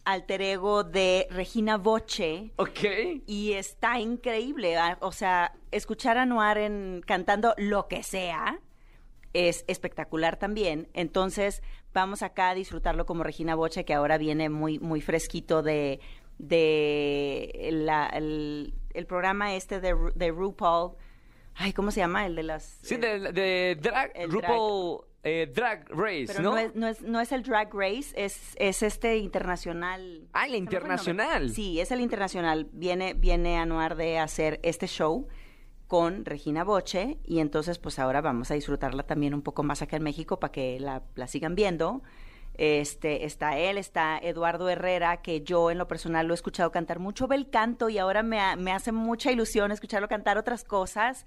alter 0.05 0.43
ego 0.43 0.85
de 0.85 1.27
Regina 1.31 1.77
Boche 1.79 2.53
Ok. 2.57 2.81
y 3.27 3.53
está 3.53 3.99
increíble. 4.01 4.77
ah, 4.77 4.99
O 5.01 5.13
sea, 5.13 5.55
escuchar 5.71 6.19
a 6.19 6.27
Noir 6.27 6.59
en, 6.59 7.03
cantando 7.07 7.55
lo 7.57 7.89
que 7.89 8.03
sea 8.03 8.59
es 9.33 9.65
espectacular 9.69 10.37
también. 10.39 10.89
Entonces, 10.93 11.63
vamos 11.95 12.23
acá 12.23 12.51
a 12.51 12.55
disfrutarlo 12.55 13.07
como 13.07 13.23
Regina 13.23 13.55
Boche, 13.55 13.85
que 13.85 13.95
ahora 13.95 14.19
viene 14.19 14.49
muy, 14.51 14.79
muy 14.81 15.01
fresquito 15.01 15.63
de, 15.63 16.01
de 16.39 17.69
la- 17.73 18.09
el, 18.09 18.75
el 18.95 19.07
programa 19.07 19.55
este 19.55 19.81
de, 19.81 19.95
de 20.15 20.31
RuPaul. 20.31 20.97
Ay, 21.55 21.73
¿cómo 21.73 21.91
se 21.91 22.01
llama? 22.01 22.25
El 22.27 22.37
de 22.37 22.43
las... 22.45 22.79
Sí, 22.83 22.95
eh, 22.95 22.99
de, 22.99 23.33
de 23.33 23.77
drag, 23.81 24.13
RuPaul 24.29 25.05
eh, 25.24 25.50
Drag 25.52 25.88
Race, 25.90 26.26
pero 26.28 26.42
¿no? 26.42 26.50
no, 26.52 26.59
es, 26.59 26.74
no, 26.74 26.87
es, 26.88 27.02
no 27.02 27.20
es 27.20 27.33
el 27.33 27.42
Drag 27.42 27.72
Race, 27.74 28.12
es, 28.14 28.54
es 28.57 28.83
este 28.83 29.16
internacional. 29.18 30.28
Ah, 30.33 30.46
el 30.46 30.54
internacional. 30.54 31.50
Sí, 31.50 31.81
es 31.81 31.90
el 31.90 32.00
internacional. 32.00 32.68
Viene, 32.72 33.14
viene 33.14 33.59
Anuar 33.59 33.96
de 33.96 34.18
hacer 34.18 34.61
este 34.62 34.87
show 34.87 35.26
con 35.87 36.24
Regina 36.24 36.64
Boche 36.64 37.18
y 37.24 37.40
entonces 37.40 37.78
pues 37.78 37.98
ahora 37.98 38.20
vamos 38.20 38.50
a 38.50 38.54
disfrutarla 38.54 39.04
también 39.04 39.35
un 39.35 39.42
poco 39.42 39.62
más 39.62 39.81
acá 39.83 39.96
en 39.96 40.02
México 40.02 40.38
para 40.38 40.52
que 40.52 40.78
la, 40.78 41.02
la 41.14 41.26
sigan 41.26 41.54
viendo. 41.54 42.02
Este, 42.54 43.24
está 43.24 43.57
él, 43.57 43.78
está 43.78 44.18
Eduardo 44.18 44.68
Herrera, 44.68 45.18
que 45.22 45.42
yo 45.42 45.70
en 45.70 45.78
lo 45.78 45.87
personal 45.87 46.26
lo 46.26 46.35
he 46.35 46.37
escuchado 46.37 46.72
cantar 46.72 46.98
mucho 46.98 47.28
bel 47.28 47.48
canto 47.50 47.88
y 47.88 47.98
ahora 47.98 48.22
me, 48.24 48.40
ha- 48.40 48.57
me 48.57 48.72
hace 48.72 48.90
mucha 48.90 49.31
ilusión 49.31 49.70
escucharlo 49.70 50.09
cantar 50.09 50.38
otras 50.38 50.64
cosas. 50.64 51.24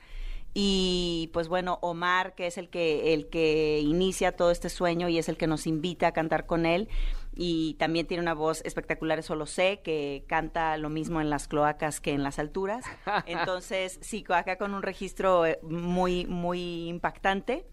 Y 0.53 1.29
pues 1.33 1.47
bueno, 1.47 1.79
Omar, 1.81 2.35
que 2.35 2.47
es 2.47 2.57
el 2.57 2.69
que, 2.69 3.13
el 3.13 3.29
que 3.29 3.79
inicia 3.79 4.35
todo 4.35 4.51
este 4.51 4.69
sueño 4.69 5.07
y 5.07 5.17
es 5.17 5.29
el 5.29 5.37
que 5.37 5.47
nos 5.47 5.65
invita 5.65 6.07
a 6.07 6.11
cantar 6.11 6.45
con 6.45 6.65
él. 6.65 6.89
Y 7.33 7.75
también 7.75 8.07
tiene 8.07 8.21
una 8.21 8.33
voz 8.33 8.61
espectacular, 8.65 9.17
eso 9.19 9.35
lo 9.35 9.45
sé, 9.45 9.79
que 9.81 10.25
canta 10.27 10.75
lo 10.77 10.89
mismo 10.89 11.21
en 11.21 11.29
las 11.29 11.47
cloacas 11.47 12.01
que 12.01 12.11
en 12.11 12.23
las 12.23 12.39
alturas. 12.39 12.83
Entonces, 13.25 13.99
sí, 14.01 14.25
acá 14.27 14.57
con 14.57 14.73
un 14.73 14.83
registro 14.83 15.45
eh, 15.45 15.59
muy, 15.63 16.25
muy 16.25 16.89
impactante. 16.89 17.65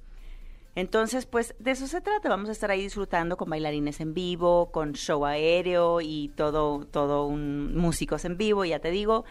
Entonces, 0.77 1.27
pues 1.27 1.57
de 1.59 1.73
eso 1.73 1.89
se 1.89 2.01
trata. 2.01 2.29
Vamos 2.29 2.49
a 2.49 2.53
estar 2.53 2.71
ahí 2.71 2.83
disfrutando 2.83 3.37
con 3.37 3.51
bailarines 3.51 3.99
en 4.01 4.15
vivo, 4.15 4.71
con 4.71 4.93
show 4.93 5.27
aéreo 5.27 6.01
y 6.01 6.29
todo, 6.37 6.87
todo 6.87 7.27
un 7.27 7.77
músicos 7.77 8.25
en 8.25 8.37
vivo, 8.37 8.65
ya 8.65 8.79
te 8.79 8.93
digo, 8.93 9.25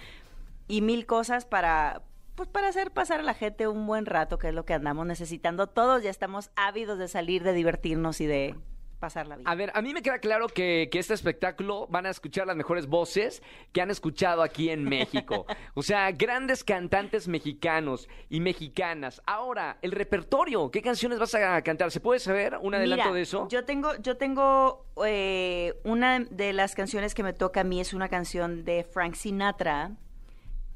y 0.68 0.82
mil 0.82 1.06
cosas 1.06 1.46
para, 1.46 2.02
pues 2.38 2.48
para 2.48 2.68
hacer 2.68 2.92
pasar 2.92 3.20
a 3.20 3.24
la 3.24 3.34
gente 3.34 3.68
un 3.68 3.88
buen 3.88 4.06
rato, 4.06 4.38
que 4.38 4.50
es 4.50 4.54
lo 4.54 4.64
que 4.64 4.76
andamos 4.76 5.08
necesitando. 5.08 5.66
Todos 5.66 6.04
ya 6.04 6.12
estamos 6.12 6.52
ávidos 6.56 7.00
de 7.00 7.08
salir, 7.08 7.44
de 7.44 7.52
divertirnos 7.52 8.22
y 8.22 8.28
de 8.28 8.56
pasarla 9.00 9.38
bien. 9.38 9.48
A 9.48 9.56
ver, 9.56 9.72
a 9.74 9.82
mí 9.82 9.92
me 9.92 10.04
queda 10.04 10.20
claro 10.20 10.48
que, 10.48 10.88
que 10.92 11.00
este 11.00 11.16
espectáculo 11.16 11.88
van 11.88 12.06
a 12.06 12.12
escuchar 12.12 12.46
las 12.46 12.56
mejores 12.56 12.86
voces 12.86 13.42
que 13.72 13.82
han 13.82 13.90
escuchado 13.90 14.44
aquí 14.44 14.70
en 14.70 14.84
México. 14.84 15.48
O 15.74 15.82
sea, 15.82 16.12
grandes 16.12 16.64
cantantes 16.64 17.28
mexicanos 17.28 18.08
y 18.30 18.40
mexicanas. 18.40 19.22
Ahora, 19.26 19.80
el 19.82 19.92
repertorio, 19.92 20.70
¿qué 20.70 20.84
canciones 20.84 21.18
vas 21.18 21.34
a 21.34 21.62
cantar? 21.64 21.90
¿Se 21.90 22.00
puede 22.00 22.20
saber 22.20 22.58
un 22.62 22.76
adelanto 22.76 23.06
Mira, 23.06 23.16
de 23.16 23.22
eso? 23.24 23.48
Yo 23.50 23.66
tengo, 23.66 23.96
yo 23.96 24.18
tengo 24.18 24.86
eh, 25.06 25.74
una 25.84 26.20
de 26.20 26.54
las 26.54 26.76
canciones 26.76 27.16
que 27.16 27.24
me 27.24 27.34
toca 27.34 27.62
a 27.62 27.64
mí 27.64 27.82
es 27.82 27.94
una 27.96 28.10
canción 28.10 28.64
de 28.64 28.84
Frank 28.84 29.16
Sinatra, 29.16 29.98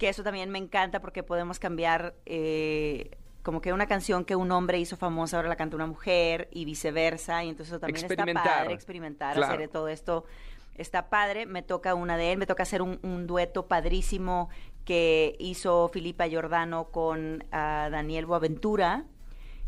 que 0.01 0.09
eso 0.09 0.23
también 0.23 0.49
me 0.49 0.57
encanta 0.57 0.99
porque 0.99 1.21
podemos 1.21 1.59
cambiar 1.59 2.15
eh, 2.25 3.11
como 3.43 3.61
que 3.61 3.71
una 3.71 3.85
canción 3.85 4.25
que 4.25 4.35
un 4.35 4.51
hombre 4.51 4.79
hizo 4.79 4.97
famosa 4.97 5.37
ahora 5.37 5.47
la 5.47 5.55
canta 5.55 5.75
una 5.75 5.85
mujer 5.85 6.47
y 6.51 6.65
viceversa 6.65 7.43
y 7.43 7.49
entonces 7.49 7.73
eso 7.73 7.79
también 7.79 8.03
está 8.03 8.43
padre 8.43 8.73
experimentar 8.73 9.35
Claro. 9.35 9.53
hacer 9.53 9.69
todo 9.69 9.87
esto 9.89 10.25
está 10.73 11.11
padre 11.11 11.45
me 11.45 11.61
toca 11.61 11.93
una 11.93 12.17
de 12.17 12.31
él 12.31 12.39
me 12.39 12.47
toca 12.47 12.63
hacer 12.63 12.81
un, 12.81 12.97
un 13.03 13.27
dueto 13.27 13.67
padrísimo 13.67 14.49
que 14.85 15.35
hizo 15.37 15.87
Filipa 15.89 16.25
Giordano 16.27 16.85
con 16.85 17.43
ah, 17.51 17.89
Daniel 17.91 18.25
Boaventura 18.25 19.05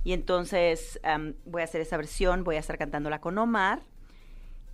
y 0.04 0.14
entonces 0.14 1.00
voy 1.46 1.62
a 1.62 1.66
hacer 1.66 1.82
esa 1.82 1.96
versión 1.98 2.44
voy 2.44 2.56
a 2.56 2.60
estar 2.60 2.80
cantándola 2.80 3.22
con 3.22 3.38
Omar 3.38 3.84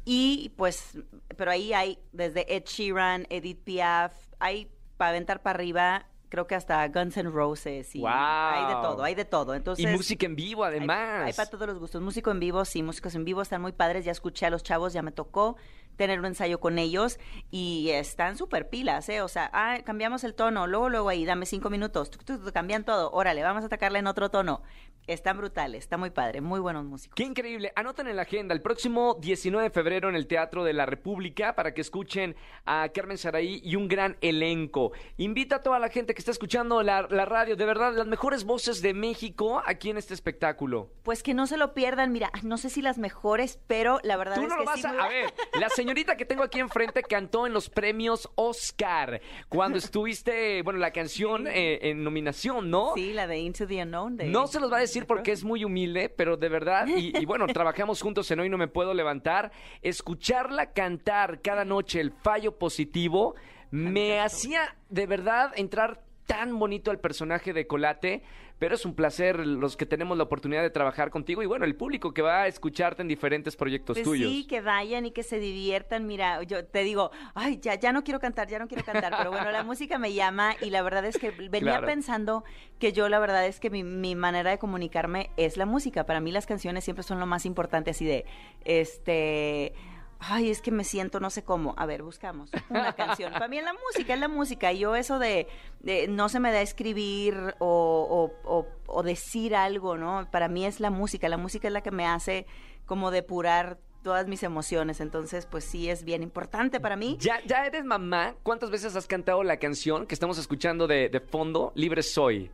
y 0.05 0.53
pues, 0.55 0.97
pero 1.35 1.51
ahí 1.51 1.73
hay 1.73 1.99
desde 2.13 2.55
Ed 2.55 2.63
Sheeran, 2.63 3.27
Edith 3.29 3.61
Piaf, 3.63 4.13
hay 4.39 4.71
para 4.99 5.11
aventar 5.11 5.41
para 5.41 5.55
arriba, 5.55 6.05
creo 6.27 6.45
que 6.45 6.55
hasta 6.55 6.85
Guns 6.89 7.15
N' 7.17 7.29
Roses 7.31 7.95
y 7.95 8.01
¡Guau! 8.01 8.13
hay 8.13 8.75
de 8.75 8.81
todo, 8.81 9.03
hay 9.03 9.15
de 9.15 9.23
todo. 9.25 9.55
Entonces, 9.55 9.83
y 9.83 9.87
música 9.87 10.25
en 10.25 10.35
vivo, 10.35 10.65
hay- 10.65 10.75
además. 10.77 11.25
Hay, 11.25 11.33
para 11.33 11.49
todos 11.49 11.65
los 11.67 11.79
gustos. 11.79 12.01
Músico 12.01 12.29
en 12.31 12.39
vivo, 12.41 12.65
sí, 12.65 12.83
músicos 12.83 13.15
en 13.15 13.23
vivo 13.23 13.41
están 13.41 13.61
muy 13.61 13.71
padres. 13.71 14.03
Ya 14.03 14.11
escuché 14.11 14.45
a 14.45 14.49
los 14.49 14.61
chavos, 14.61 14.91
ya 14.93 15.01
me 15.01 15.11
tocó 15.13 15.55
tener 15.99 16.17
un 16.19 16.25
ensayo 16.27 16.61
con 16.61 16.79
ellos 16.79 17.19
y 17.51 17.89
están 17.89 18.37
súper 18.37 18.69
pilas, 18.69 19.09
¿eh? 19.09 19.21
O 19.21 19.27
sea, 19.27 19.49
ah, 19.53 19.79
cambiamos 19.85 20.23
el 20.23 20.33
tono, 20.33 20.65
luego, 20.65 20.87
luego 20.89 21.09
ahí, 21.09 21.25
dame 21.25 21.45
cinco 21.45 21.69
minutos, 21.69 22.09
tuc, 22.09 22.23
tuc, 22.23 22.41
tuc, 22.41 22.53
cambian 22.53 22.85
todo, 22.85 23.11
órale, 23.11 23.43
vamos 23.43 23.63
a 23.63 23.65
atacarla 23.65 23.99
en 23.99 24.07
otro 24.07 24.29
tono. 24.31 24.63
Están 25.07 25.37
brutales, 25.37 25.79
está 25.85 25.97
muy 25.97 26.11
padre, 26.11 26.39
muy 26.39 26.59
buenos 26.59 26.85
músicos. 26.85 27.15
Qué 27.15 27.23
increíble. 27.23 27.73
Anoten 27.75 28.07
en 28.07 28.15
la 28.15 28.21
agenda 28.21 28.53
el 28.53 28.61
próximo 28.61 29.17
19 29.19 29.63
de 29.63 29.69
febrero 29.71 30.07
en 30.07 30.15
el 30.15 30.27
Teatro 30.27 30.63
de 30.63 30.71
la 30.73 30.85
República 30.85 31.55
para 31.55 31.73
que 31.73 31.81
escuchen 31.81 32.35
a 32.65 32.87
Carmen 32.93 33.17
Saraí 33.17 33.59
y 33.63 33.75
un 33.75 33.87
gran 33.87 34.17
elenco. 34.21 34.91
Invita 35.17 35.55
a 35.57 35.63
toda 35.63 35.79
la 35.79 35.89
gente 35.89 36.13
que 36.13 36.19
está 36.19 36.29
escuchando 36.31 36.83
la, 36.83 37.07
la 37.09 37.25
radio, 37.25 37.55
de 37.55 37.65
verdad, 37.65 37.91
las 37.95 38.05
mejores 38.05 38.43
voces 38.43 38.83
de 38.83 38.93
México 38.93 39.63
aquí 39.65 39.89
en 39.89 39.97
este 39.97 40.13
espectáculo. 40.13 40.91
Pues 41.01 41.23
que 41.23 41.33
no 41.33 41.47
se 41.47 41.57
lo 41.57 41.73
pierdan, 41.73 42.11
mira, 42.11 42.29
no 42.43 42.57
sé 42.59 42.69
si 42.69 42.83
las 42.83 42.99
mejores, 42.99 43.59
pero 43.65 43.99
la 44.03 44.15
verdad 44.15 44.35
Tú 44.35 44.41
es 44.43 44.47
no 44.49 44.55
que 44.57 44.59
lo 44.59 44.65
vas 44.67 44.79
sí 44.79 44.85
a... 44.85 44.91
muy- 44.93 45.01
A 45.01 45.07
ver, 45.07 45.33
la 45.59 45.69
señorita 45.89 46.15
que 46.15 46.25
tengo 46.25 46.43
aquí 46.43 46.59
enfrente 46.59 47.01
cantó 47.01 47.47
en 47.47 47.53
los 47.53 47.67
premios 47.67 48.29
Oscar 48.35 49.21
cuando 49.49 49.79
estuviste, 49.79 50.61
bueno, 50.61 50.77
la 50.77 50.91
canción 50.91 51.47
eh, 51.47 51.79
en 51.89 52.03
nominación, 52.03 52.69
¿no? 52.69 52.91
Sí, 52.93 53.11
la 53.11 53.25
de 53.25 53.39
Into 53.39 53.65
the 53.65 53.81
Unknown. 53.81 54.15
de- 54.15 54.25
No 54.27 54.45
se 54.45 54.59
los 54.59 54.71
va 54.71 54.77
a 54.77 54.81
decir 54.81 55.01
de 55.03 55.07
porque 55.07 55.31
es 55.31 55.43
muy 55.43 55.63
humilde, 55.65 56.09
pero 56.09 56.37
de 56.37 56.47
verdad, 56.47 56.85
y, 56.85 57.17
y 57.17 57.25
bueno, 57.25 57.47
trabajamos 57.53 58.03
juntos 58.03 58.29
en 58.29 58.39
Hoy 58.39 58.49
No 58.49 58.59
Me 58.59 58.67
Puedo 58.67 58.93
Levantar, 58.93 59.51
escucharla 59.81 60.73
cantar 60.73 61.41
cada 61.41 61.65
noche 61.65 61.99
el 61.99 62.11
fallo 62.11 62.57
positivo 62.59 63.33
me 63.71 64.19
hacía 64.19 64.75
de 64.89 65.07
verdad 65.07 65.51
entrar 65.55 66.03
tan 66.27 66.59
bonito 66.59 66.91
al 66.91 66.99
personaje 66.99 67.51
de 67.53 67.65
Colate, 67.65 68.21
pero 68.59 68.75
es 68.75 68.85
un 68.85 68.93
placer 68.93 69.39
los 69.39 69.75
que 69.77 69.85
tenemos 69.85 70.17
la 70.17 70.23
oportunidad 70.25 70.61
de 70.61 70.69
trabajar 70.69 71.09
contigo 71.09 71.41
y 71.41 71.45
bueno, 71.45 71.65
el 71.65 71.75
público 71.75 72.13
que 72.13 72.21
va 72.21 72.41
a 72.43 72.47
escucharte 72.47 73.01
en 73.01 73.07
diferentes 73.07 73.55
proyectos 73.55 73.95
Pues 73.95 74.03
tuyos. 74.03 74.29
sí, 74.29 74.45
que 74.45 74.61
vayan 74.61 75.05
y 75.05 75.11
que 75.11 75.23
se 75.23 75.39
diviertan. 75.39 76.05
Mira, 76.05 76.43
yo 76.43 76.65
te 76.65 76.83
digo, 76.83 77.11
ay, 77.33 77.59
ya, 77.61 77.75
ya 77.75 77.91
no 77.93 78.03
quiero 78.03 78.19
cantar, 78.19 78.47
ya 78.49 78.59
no 78.59 78.67
quiero 78.67 78.83
cantar, 78.83 79.13
pero 79.17 79.31
bueno, 79.31 79.49
la 79.51 79.63
música 79.63 79.97
me 79.97 80.13
llama 80.13 80.55
y 80.61 80.69
la 80.69 80.81
verdad 80.81 81.05
es 81.05 81.17
que 81.17 81.31
venía 81.31 81.59
Claro. 81.71 81.87
pensando 81.87 82.43
que 82.79 82.91
yo 82.93 83.07
la 83.09 83.19
verdad 83.19 83.45
es 83.45 83.59
que 83.59 83.69
mi, 83.69 83.83
mi 83.83 84.15
manera 84.15 84.51
de 84.51 84.57
comunicarme 84.59 85.29
es 85.37 85.55
la 85.57 85.65
música. 85.65 86.05
Para 86.05 86.19
mí 86.19 86.31
las 86.31 86.45
canciones 86.45 86.83
siempre 86.83 87.03
son 87.03 87.19
lo 87.19 87.25
más 87.25 87.45
importante, 87.45 87.91
así 87.91 88.05
de, 88.05 88.25
este... 88.65 89.73
Ay, 90.19 90.49
es 90.49 90.61
que 90.61 90.71
me 90.71 90.83
siento 90.83 91.19
no 91.21 91.29
sé 91.29 91.43
cómo. 91.43 91.73
A 91.77 91.85
ver, 91.85 92.03
buscamos 92.03 92.51
una 92.69 92.93
canción. 92.93 93.31
Para 93.31 93.47
mí 93.47 93.57
es 93.57 93.63
la 93.63 93.73
música, 93.73 94.13
es 94.13 94.19
la 94.19 94.27
música. 94.27 94.71
Yo 94.73 94.95
eso 94.95 95.17
de, 95.17 95.47
de 95.79 96.07
no 96.09 96.27
se 96.29 96.39
me 96.41 96.51
da 96.51 96.61
escribir 96.61 97.55
o, 97.59 98.31
o- 98.43 98.49
o- 98.59 98.67
o 98.87 99.03
decir 99.03 99.55
algo, 99.55 99.97
¿no? 99.97 100.27
Para 100.29 100.47
mí 100.49 100.65
es 100.65 100.79
la 100.81 100.89
música. 100.89 101.29
La 101.29 101.37
música 101.37 101.67
es 101.67 101.73
la 101.73 101.81
que 101.81 101.91
me 101.91 102.05
hace 102.05 102.45
como 102.85 103.11
depurar 103.11 103.79
todas 104.03 104.27
mis 104.27 104.43
emociones. 104.43 104.99
Entonces, 104.99 105.45
pues 105.45 105.63
sí, 105.63 105.89
es 105.89 106.03
bien 106.03 106.21
importante 106.21 106.79
para 106.81 106.95
mí. 106.97 107.15
¿Ya, 107.19 107.39
¿Ya 107.45 107.65
eres 107.65 107.85
mamá? 107.85 108.35
¿Cuántas 108.43 108.71
veces 108.71 108.95
has 108.97 109.07
cantado 109.07 109.43
la 109.43 109.57
canción 109.57 110.05
que 110.05 110.13
estamos 110.15 110.37
escuchando 110.37 110.85
de, 110.87 111.07
de 111.09 111.19
fondo? 111.21 111.71
Libre 111.75 112.03
soy. 112.03 112.51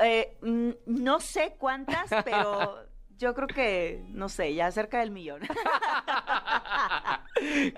Eh, 0.00 0.36
mm, 0.42 0.70
no 0.86 1.20
sé 1.20 1.56
cuántas, 1.58 2.10
pero 2.24 2.76
yo 3.18 3.34
creo 3.34 3.48
que, 3.48 4.04
no 4.08 4.28
sé, 4.28 4.54
ya 4.54 4.70
cerca 4.72 5.00
del 5.00 5.10
millón. 5.10 5.42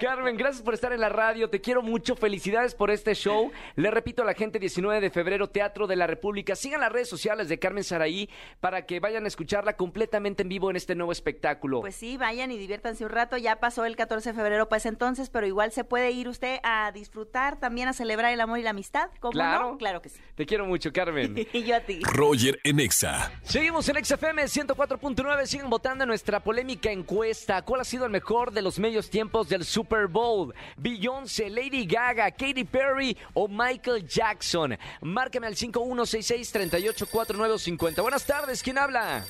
Carmen, 0.01 0.37
gracias 0.37 0.63
por 0.63 0.75
estar 0.75 0.93
en 0.93 1.01
la 1.01 1.09
radio. 1.09 1.49
Te 1.51 1.61
quiero 1.61 1.83
mucho. 1.83 2.17
Felicidades 2.17 2.75
por 2.75 2.91
este 2.91 3.15
show. 3.15 3.51
Le 3.77 3.91
repito 3.91 4.23
a 4.23 4.25
la 4.25 4.35
gente, 4.35 4.59
19 4.59 5.01
de 5.01 5.11
febrero, 5.11 5.49
Teatro 5.49 5.87
de 5.87 5.97
la 5.97 6.07
República. 6.07 6.57
Sigan 6.57 6.81
las 6.81 6.93
redes 6.93 7.09
sociales 7.09 7.49
de 7.49 7.59
Carmen 7.59 7.85
Saraí 7.85 8.29
para 8.61 8.87
que 8.87 9.01
vayan 9.01 9.25
a 9.25 9.29
escucharla 9.29 9.77
completamente 9.77 10.43
en 10.43 10.49
vivo 10.49 10.71
en 10.71 10.77
este 10.77 10.95
nuevo 10.95 11.13
espectáculo. 11.13 11.81
Pues 11.81 11.95
sí, 11.97 12.17
vayan 12.17 12.51
y 12.51 12.59
diviértanse 12.59 13.05
un 13.05 13.11
rato. 13.11 13.37
Ya 13.37 13.57
pasó 13.61 13.85
el 13.85 13.97
14 13.97 14.31
de 14.31 14.35
febrero, 14.37 14.69
pues 14.69 14.87
entonces, 14.87 15.31
pero 15.31 15.47
igual 15.47 15.73
se 15.73 15.85
puede 15.85 16.11
ir 16.11 16.29
usted 16.29 16.59
a 16.63 16.91
disfrutar, 16.93 17.59
también 17.61 17.89
a 17.89 17.93
celebrar 17.93 18.33
el 18.33 18.41
amor 18.41 18.59
y 18.59 18.63
la 18.63 18.71
amistad. 18.71 19.11
¿Cómo 19.21 19.33
Claro. 19.33 19.73
no? 19.73 19.79
Claro 19.79 20.03
que 20.03 20.09
sí. 20.09 20.21
Te 20.35 20.47
quiero 20.47 20.67
mucho, 20.67 20.93
Carmen. 20.93 21.35
Y 21.53 21.65
yo 21.65 21.77
a 21.77 21.81
ti. 21.81 22.01
Roger 22.05 22.59
en 22.65 22.81
Exa. 22.81 23.33
Seguimos 23.43 23.89
en 23.89 24.03
XFM 24.05 24.45
104.9. 24.45 25.47
Siguen 25.47 25.69
votando 25.69 26.05
en 26.05 26.09
nuestra 26.09 26.41
polémica 26.41 26.91
encuesta. 26.91 27.63
¿Cuál 27.63 27.81
ha 27.83 27.85
sido 27.85 28.05
el 28.07 28.11
mejor 28.11 28.53
de 28.53 28.63
los 28.63 28.79
medios 28.79 29.11
tiempos 29.11 29.49
del 29.51 29.65
Super 29.65 30.07
Bowl? 30.07 30.55
Beyoncé, 30.79 31.51
Lady 31.51 31.85
Gaga, 31.85 32.31
Katy 32.31 32.65
Perry 32.65 33.15
o 33.35 33.49
Michael 33.49 34.07
Jackson. 34.09 34.79
Márcame 35.03 35.47
al 35.49 35.57
5166-384950. 35.57 38.01
Buenas 38.03 38.25
tardes, 38.25 38.63
¿quién 38.63 38.79
habla? 38.79 39.25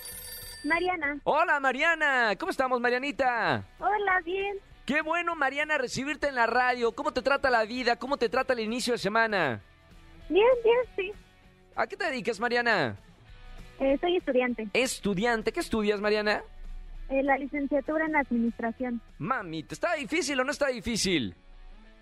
Mariana, 0.63 1.19
Hola, 1.25 1.59
Mariana. 1.59 2.37
¿Cómo 2.39 2.51
estamos, 2.51 2.79
Marianita? 2.81 3.65
hola, 3.79 4.21
bien. 4.25 4.59
Qué 4.85 5.01
bueno, 5.03 5.35
Mariana, 5.35 5.79
recibirte 5.79 6.29
en 6.29 6.35
la 6.35 6.47
radio. 6.47 6.93
¿Cómo 6.93 7.13
te 7.13 7.23
trata 7.23 7.49
la 7.49 7.65
vida? 7.65 7.97
¿Cómo 7.97 8.19
te 8.19 8.29
trata 8.29 8.53
el 8.53 8.61
inicio 8.61 8.93
de 8.93 8.99
semana? 8.99 9.63
Bien, 10.29 10.47
bien, 10.63 10.79
sí. 10.97 11.13
¿A 11.77 11.87
qué 11.87 11.97
te 11.97 12.05
dedicas, 12.05 12.39
Mariana? 12.41 12.97
Eh, 13.79 13.97
soy 14.01 14.17
estudiante. 14.17 14.69
Estudiante. 14.75 15.53
¿Qué 15.53 15.61
estudias, 15.61 16.01
Mariana? 16.01 16.43
Eh, 17.11 17.25
la 17.25 17.37
licenciatura 17.37 18.07
en 18.07 18.15
administración. 18.15 19.01
Mami, 19.19 19.65
¿te 19.65 19.75
está 19.75 19.95
difícil 19.95 20.39
o 20.39 20.45
no 20.45 20.53
está 20.53 20.69
difícil? 20.69 21.35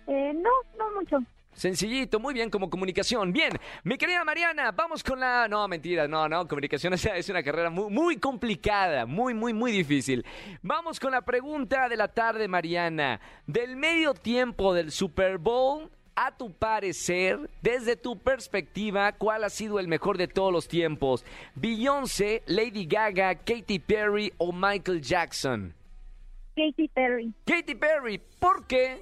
Eh, 0.05 0.33
no, 0.35 0.49
no 0.77 0.99
mucho. 0.99 1.17
Sencillito, 1.51 2.19
muy 2.19 2.33
bien 2.33 2.51
como 2.51 2.69
comunicación. 2.69 3.33
Bien, 3.33 3.51
mi 3.83 3.97
querida 3.97 4.23
Mariana, 4.23 4.71
vamos 4.71 5.03
con 5.03 5.19
la... 5.19 5.47
No, 5.47 5.67
mentira, 5.67 6.07
no, 6.07 6.29
no, 6.29 6.47
comunicación 6.47 6.93
es, 6.95 7.05
es 7.05 7.27
una 7.29 7.41
carrera 7.41 7.71
muy, 7.71 7.89
muy 7.89 8.17
complicada, 8.17 9.07
muy, 9.07 9.33
muy, 9.33 9.51
muy 9.51 9.71
difícil. 9.71 10.23
Vamos 10.61 10.99
con 10.99 11.11
la 11.11 11.21
pregunta 11.21 11.89
de 11.89 11.97
la 11.97 12.07
tarde, 12.09 12.47
Mariana. 12.47 13.19
Del 13.47 13.77
medio 13.77 14.13
tiempo 14.13 14.75
del 14.75 14.91
Super 14.91 15.39
Bowl, 15.39 15.89
a 16.21 16.35
tu 16.35 16.51
parecer, 16.51 17.49
desde 17.61 17.95
tu 17.95 18.17
perspectiva, 18.17 19.13
¿cuál 19.13 19.45
ha 19.45 19.49
sido 19.49 19.79
el 19.79 19.87
mejor 19.87 20.17
de 20.17 20.27
todos 20.27 20.51
los 20.51 20.67
tiempos? 20.67 21.23
¿Beyoncé, 21.55 22.43
Lady 22.45 22.85
Gaga, 22.85 23.35
Katy 23.35 23.79
Perry 23.79 24.33
o 24.37 24.51
Michael 24.51 25.01
Jackson? 25.01 25.73
Katy 26.57 26.89
Perry. 26.89 27.33
Katy 27.45 27.73
Perry, 27.75 28.21
¿por 28.37 28.67
qué? 28.67 29.01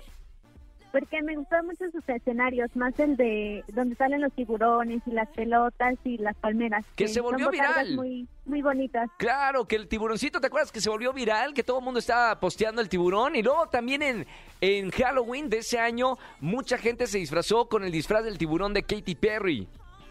Porque 1.00 1.22
me 1.22 1.36
gustan 1.36 1.66
mucho 1.68 1.86
sus 1.92 2.08
escenarios, 2.10 2.76
más 2.76 2.98
el 3.00 3.18
de 3.18 3.64
donde 3.74 3.96
salen 3.96 4.22
los 4.22 4.34
tiburones 4.34 5.02
y 5.06 5.12
las 5.12 5.30
pelotas 5.30 5.96
y 6.04 6.18
las 6.18 6.36
palmeras. 6.38 6.86
Que 6.96 7.08
se 7.08 7.22
volvió 7.22 7.52
viral. 7.52 7.96
Muy, 7.96 8.28
muy 8.46 8.64
bonitas. 8.64 9.08
Claro, 9.18 9.66
que 9.66 9.76
el 9.76 9.88
tiburoncito, 9.88 10.42
¿te 10.42 10.48
acuerdas 10.48 10.72
que 10.72 10.82
se 10.82 10.90
volvió 10.90 11.14
viral? 11.14 11.54
Que 11.54 11.62
todo 11.62 11.80
el 11.80 11.86
mundo 11.86 12.00
estaba 12.00 12.40
posteando 12.40 12.82
el 12.82 12.90
tiburón. 12.90 13.36
Y 13.36 13.44
luego 13.44 13.68
también 13.68 14.02
en, 14.02 14.26
en 14.60 14.90
Halloween 14.90 15.50
de 15.50 15.60
ese 15.60 15.78
año, 15.78 16.18
mucha 16.40 16.80
gente 16.80 17.06
se 17.06 17.20
disfrazó 17.20 17.70
con 17.70 17.84
el 17.84 17.92
disfraz 17.92 18.24
del 18.24 18.40
tiburón 18.40 18.74
de 18.74 18.82
Katy 18.82 19.14
Perry. 19.14 19.68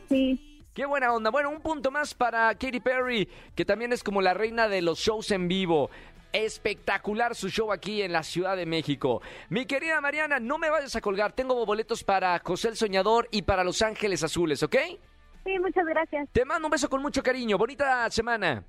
Sí. 0.09 0.62
Qué 0.72 0.85
buena 0.85 1.12
onda. 1.12 1.31
Bueno, 1.31 1.51
un 1.51 1.62
punto 1.62 1.90
más 1.90 2.14
para 2.14 2.55
Katy 2.55 2.81
Perry, 2.81 3.29
que 3.55 3.64
también 3.64 3.92
es 3.92 4.05
como 4.05 4.20
la 4.22 4.35
reina 4.35 4.68
de 4.68 4.83
los 4.83 4.99
shows 4.99 5.31
en 5.31 5.49
vivo. 5.49 5.90
Espectacular 6.37 7.35
su 7.35 7.49
show 7.49 7.72
aquí 7.72 8.03
en 8.03 8.12
la 8.12 8.22
Ciudad 8.22 8.59
de 8.59 8.66
México. 8.66 9.22
Mi 9.49 9.64
querida 9.64 10.03
Mariana, 10.03 10.38
no 10.38 10.59
me 10.59 10.68
vayas 10.68 10.94
a 10.94 11.01
colgar. 11.01 11.33
Tengo 11.33 11.64
boletos 11.64 12.05
para 12.05 12.38
José 12.40 12.68
el 12.68 12.77
Soñador 12.77 13.27
y 13.31 13.40
para 13.40 13.64
Los 13.64 13.81
Ángeles 13.81 14.22
Azules, 14.22 14.62
¿ok? 14.62 14.77
Sí, 15.44 15.59
muchas 15.59 15.87
gracias. 15.87 16.29
Te 16.33 16.44
mando 16.44 16.66
un 16.66 16.72
beso 16.72 16.90
con 16.90 17.01
mucho 17.01 17.22
cariño. 17.22 17.57
Bonita 17.57 18.11
semana. 18.11 18.62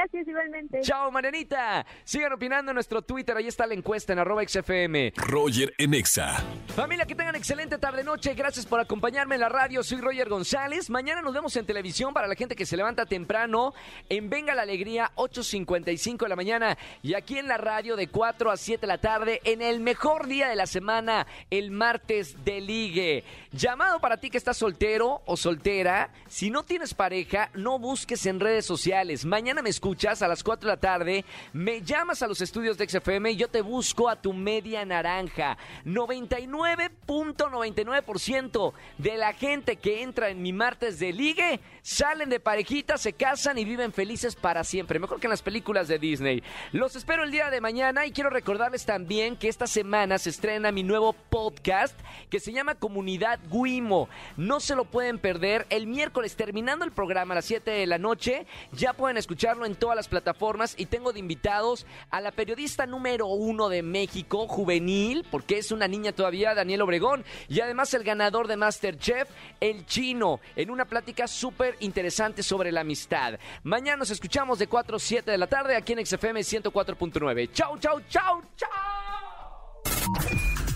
Gracias, 0.00 0.28
igualmente. 0.28 0.80
Chao, 0.80 1.10
Marianita. 1.10 1.84
Sigan 2.04 2.32
opinando 2.32 2.70
en 2.70 2.74
nuestro 2.74 3.02
Twitter. 3.02 3.36
Ahí 3.36 3.48
está 3.48 3.66
la 3.66 3.74
encuesta 3.74 4.14
en 4.14 4.18
arroba 4.18 4.42
XFM. 4.48 5.12
Roger 5.14 5.74
en 5.76 5.92
Exa. 5.92 6.42
Familia, 6.74 7.04
que 7.04 7.14
tengan 7.14 7.36
excelente 7.36 7.76
tarde-noche. 7.76 8.32
Gracias 8.32 8.64
por 8.64 8.80
acompañarme 8.80 9.34
en 9.34 9.42
la 9.42 9.50
radio. 9.50 9.82
Soy 9.82 10.00
Roger 10.00 10.30
González. 10.30 10.88
Mañana 10.88 11.20
nos 11.20 11.34
vemos 11.34 11.54
en 11.56 11.66
televisión 11.66 12.14
para 12.14 12.28
la 12.28 12.34
gente 12.34 12.56
que 12.56 12.64
se 12.64 12.78
levanta 12.78 13.04
temprano 13.04 13.74
en 14.08 14.30
Venga 14.30 14.54
la 14.54 14.62
Alegría, 14.62 15.10
8.55 15.16 16.20
de 16.20 16.28
la 16.30 16.36
mañana. 16.36 16.78
Y 17.02 17.12
aquí 17.12 17.36
en 17.36 17.46
la 17.46 17.58
radio 17.58 17.94
de 17.94 18.08
4 18.08 18.50
a 18.50 18.56
7 18.56 18.80
de 18.80 18.86
la 18.86 18.98
tarde, 19.02 19.42
en 19.44 19.60
el 19.60 19.80
mejor 19.80 20.28
día 20.28 20.48
de 20.48 20.56
la 20.56 20.66
semana, 20.66 21.26
el 21.50 21.72
martes 21.72 22.42
de 22.42 22.62
ligue. 22.62 23.24
Llamado 23.52 24.00
para 24.00 24.16
ti 24.16 24.30
que 24.30 24.38
estás 24.38 24.56
soltero 24.56 25.20
o 25.26 25.36
soltera. 25.36 26.10
Si 26.26 26.48
no 26.48 26.62
tienes 26.62 26.94
pareja, 26.94 27.50
no 27.52 27.78
busques 27.78 28.24
en 28.24 28.40
redes 28.40 28.64
sociales. 28.64 29.26
Mañana 29.26 29.60
me 29.60 29.68
escuchas 29.68 29.89
a 29.90 30.28
las 30.28 30.44
4 30.44 30.68
de 30.68 30.76
la 30.76 30.80
tarde. 30.80 31.24
Me 31.52 31.82
llamas 31.82 32.22
a 32.22 32.28
los 32.28 32.40
estudios 32.40 32.78
de 32.78 32.88
XFM 32.88 33.32
y 33.32 33.36
yo 33.36 33.48
te 33.48 33.60
busco 33.60 34.08
a 34.08 34.14
tu 34.14 34.32
media 34.32 34.84
naranja. 34.84 35.58
99.99% 35.84 38.72
de 38.98 39.16
la 39.16 39.32
gente 39.32 39.74
que 39.76 40.02
entra 40.02 40.28
en 40.30 40.40
mi 40.42 40.52
martes 40.52 41.00
de 41.00 41.12
ligue 41.12 41.58
salen 41.82 42.28
de 42.28 42.38
parejita, 42.40 42.98
se 42.98 43.14
casan 43.14 43.56
y 43.58 43.64
viven 43.64 43.92
felices 43.92 44.36
para 44.36 44.62
siempre. 44.64 45.00
Mejor 45.00 45.18
que 45.18 45.26
en 45.26 45.30
las 45.30 45.40
películas 45.42 45.88
de 45.88 45.98
Disney. 45.98 46.42
Los 46.72 46.94
espero 46.94 47.24
el 47.24 47.30
día 47.30 47.48
de 47.50 47.60
mañana 47.60 48.06
y 48.06 48.12
quiero 48.12 48.30
recordarles 48.30 48.86
también 48.86 49.36
que 49.36 49.48
esta 49.48 49.66
semana 49.66 50.18
se 50.18 50.30
estrena 50.30 50.72
mi 50.72 50.82
nuevo 50.82 51.12
podcast 51.12 51.98
que 52.28 52.40
se 52.40 52.52
llama 52.52 52.76
Comunidad 52.76 53.40
Guimo. 53.50 54.08
No 54.36 54.60
se 54.60 54.76
lo 54.76 54.84
pueden 54.84 55.18
perder. 55.18 55.66
El 55.70 55.86
miércoles, 55.86 56.36
terminando 56.36 56.84
el 56.84 56.92
programa 56.92 57.32
a 57.34 57.36
las 57.36 57.46
7 57.46 57.70
de 57.70 57.86
la 57.86 57.96
noche, 57.98 58.46
ya 58.72 58.92
pueden 58.92 59.16
escucharlo 59.16 59.64
en 59.66 59.74
todas 59.80 59.96
las 59.96 60.06
plataformas 60.06 60.74
y 60.78 60.86
tengo 60.86 61.12
de 61.12 61.18
invitados 61.18 61.86
a 62.10 62.20
la 62.20 62.30
periodista 62.30 62.86
número 62.86 63.26
uno 63.26 63.68
de 63.68 63.82
México, 63.82 64.46
juvenil, 64.46 65.26
porque 65.28 65.58
es 65.58 65.72
una 65.72 65.88
niña 65.88 66.12
todavía, 66.12 66.54
Daniel 66.54 66.82
Obregón, 66.82 67.24
y 67.48 67.60
además 67.60 67.92
el 67.94 68.04
ganador 68.04 68.46
de 68.46 68.56
Masterchef, 68.56 69.28
el 69.58 69.84
chino, 69.86 70.38
en 70.54 70.70
una 70.70 70.84
plática 70.84 71.26
súper 71.26 71.76
interesante 71.80 72.44
sobre 72.44 72.70
la 72.70 72.82
amistad. 72.82 73.40
Mañana 73.64 73.96
nos 73.96 74.10
escuchamos 74.10 74.60
de 74.60 74.68
4 74.68 74.96
a 74.96 75.00
7 75.00 75.30
de 75.30 75.38
la 75.38 75.48
tarde 75.48 75.74
aquí 75.74 75.94
en 75.94 76.06
XFM 76.06 76.40
104.9. 76.40 77.50
Chau, 77.52 77.76
chau, 77.78 78.00
chau, 78.08 78.42
chau. 78.56 78.68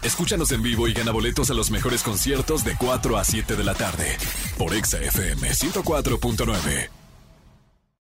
Escúchanos 0.02 0.52
en 0.52 0.62
vivo 0.62 0.88
y 0.88 0.92
gana 0.92 1.12
boletos 1.12 1.50
a 1.50 1.54
los 1.54 1.70
mejores 1.70 2.02
conciertos 2.02 2.64
de 2.64 2.76
4 2.76 3.16
a 3.16 3.24
7 3.24 3.56
de 3.56 3.64
la 3.64 3.74
tarde 3.74 4.16
por 4.58 4.74
Exa 4.74 4.98
FM 4.98 5.48
104.9. 5.50 7.03